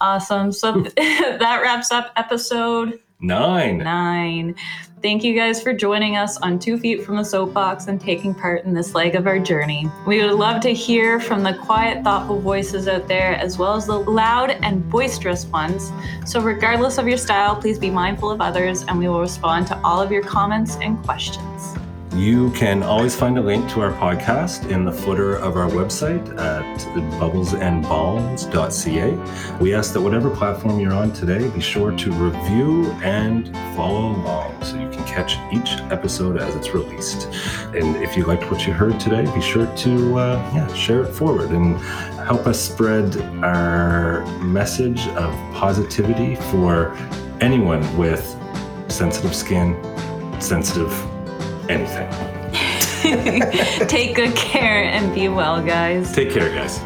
awesome 0.00 0.50
so 0.50 0.72
that 0.96 1.60
wraps 1.62 1.92
up 1.92 2.10
episode 2.16 2.98
Nine. 3.22 3.78
nine. 3.78 4.56
Thank 5.00 5.22
you 5.22 5.34
guys 5.34 5.62
for 5.62 5.72
joining 5.72 6.16
us 6.16 6.38
on 6.38 6.58
Two 6.58 6.76
Feet 6.76 7.04
from 7.04 7.16
the 7.16 7.24
Soapbox 7.24 7.86
and 7.86 8.00
taking 8.00 8.34
part 8.34 8.64
in 8.64 8.74
this 8.74 8.94
leg 8.94 9.14
of 9.14 9.28
our 9.28 9.38
journey. 9.38 9.88
We 10.06 10.22
would 10.22 10.34
love 10.34 10.60
to 10.62 10.72
hear 10.72 11.20
from 11.20 11.44
the 11.44 11.54
quiet, 11.54 12.02
thoughtful 12.02 12.40
voices 12.40 12.88
out 12.88 13.06
there, 13.06 13.36
as 13.36 13.58
well 13.58 13.74
as 13.74 13.86
the 13.86 13.98
loud 13.98 14.50
and 14.62 14.88
boisterous 14.90 15.46
ones. 15.46 15.92
So, 16.24 16.40
regardless 16.40 16.98
of 16.98 17.06
your 17.06 17.16
style, 17.16 17.54
please 17.56 17.78
be 17.78 17.90
mindful 17.90 18.30
of 18.30 18.40
others, 18.40 18.84
and 18.88 18.98
we 18.98 19.08
will 19.08 19.20
respond 19.20 19.68
to 19.68 19.80
all 19.84 20.00
of 20.00 20.10
your 20.10 20.22
comments 20.22 20.76
and 20.80 21.02
questions. 21.04 21.81
You 22.14 22.50
can 22.50 22.82
always 22.82 23.16
find 23.16 23.38
a 23.38 23.40
link 23.40 23.70
to 23.70 23.80
our 23.80 23.92
podcast 23.92 24.70
in 24.70 24.84
the 24.84 24.92
footer 24.92 25.36
of 25.36 25.56
our 25.56 25.70
website 25.70 26.28
at 26.38 26.62
bubblesandbalms.ca. 27.18 29.58
We 29.58 29.74
ask 29.74 29.94
that 29.94 30.02
whatever 30.02 30.28
platform 30.28 30.78
you're 30.78 30.92
on 30.92 31.14
today, 31.14 31.48
be 31.48 31.60
sure 31.60 31.90
to 31.90 32.12
review 32.12 32.90
and 33.02 33.56
follow 33.74 34.10
along 34.10 34.62
so 34.62 34.78
you 34.78 34.90
can 34.90 35.02
catch 35.04 35.38
each 35.54 35.80
episode 35.90 36.36
as 36.36 36.54
it's 36.54 36.74
released. 36.74 37.28
And 37.74 37.96
if 38.02 38.14
you 38.14 38.24
liked 38.24 38.50
what 38.50 38.66
you 38.66 38.74
heard 38.74 39.00
today, 39.00 39.24
be 39.34 39.40
sure 39.40 39.64
to 39.74 40.18
uh, 40.18 40.50
yeah, 40.54 40.70
share 40.74 41.04
it 41.04 41.14
forward 41.14 41.50
and 41.50 41.78
help 42.26 42.46
us 42.46 42.60
spread 42.60 43.16
our 43.42 44.22
message 44.42 45.08
of 45.08 45.32
positivity 45.54 46.36
for 46.36 46.94
anyone 47.40 47.80
with 47.96 48.36
sensitive 48.88 49.34
skin, 49.34 49.74
sensitive 50.42 50.92
anything. 51.72 52.08
Take 53.88 54.14
good 54.14 54.34
care 54.36 54.84
and 54.84 55.14
be 55.14 55.28
well, 55.28 55.62
guys. 55.62 56.12
Take 56.12 56.30
care, 56.30 56.48
guys. 56.54 56.80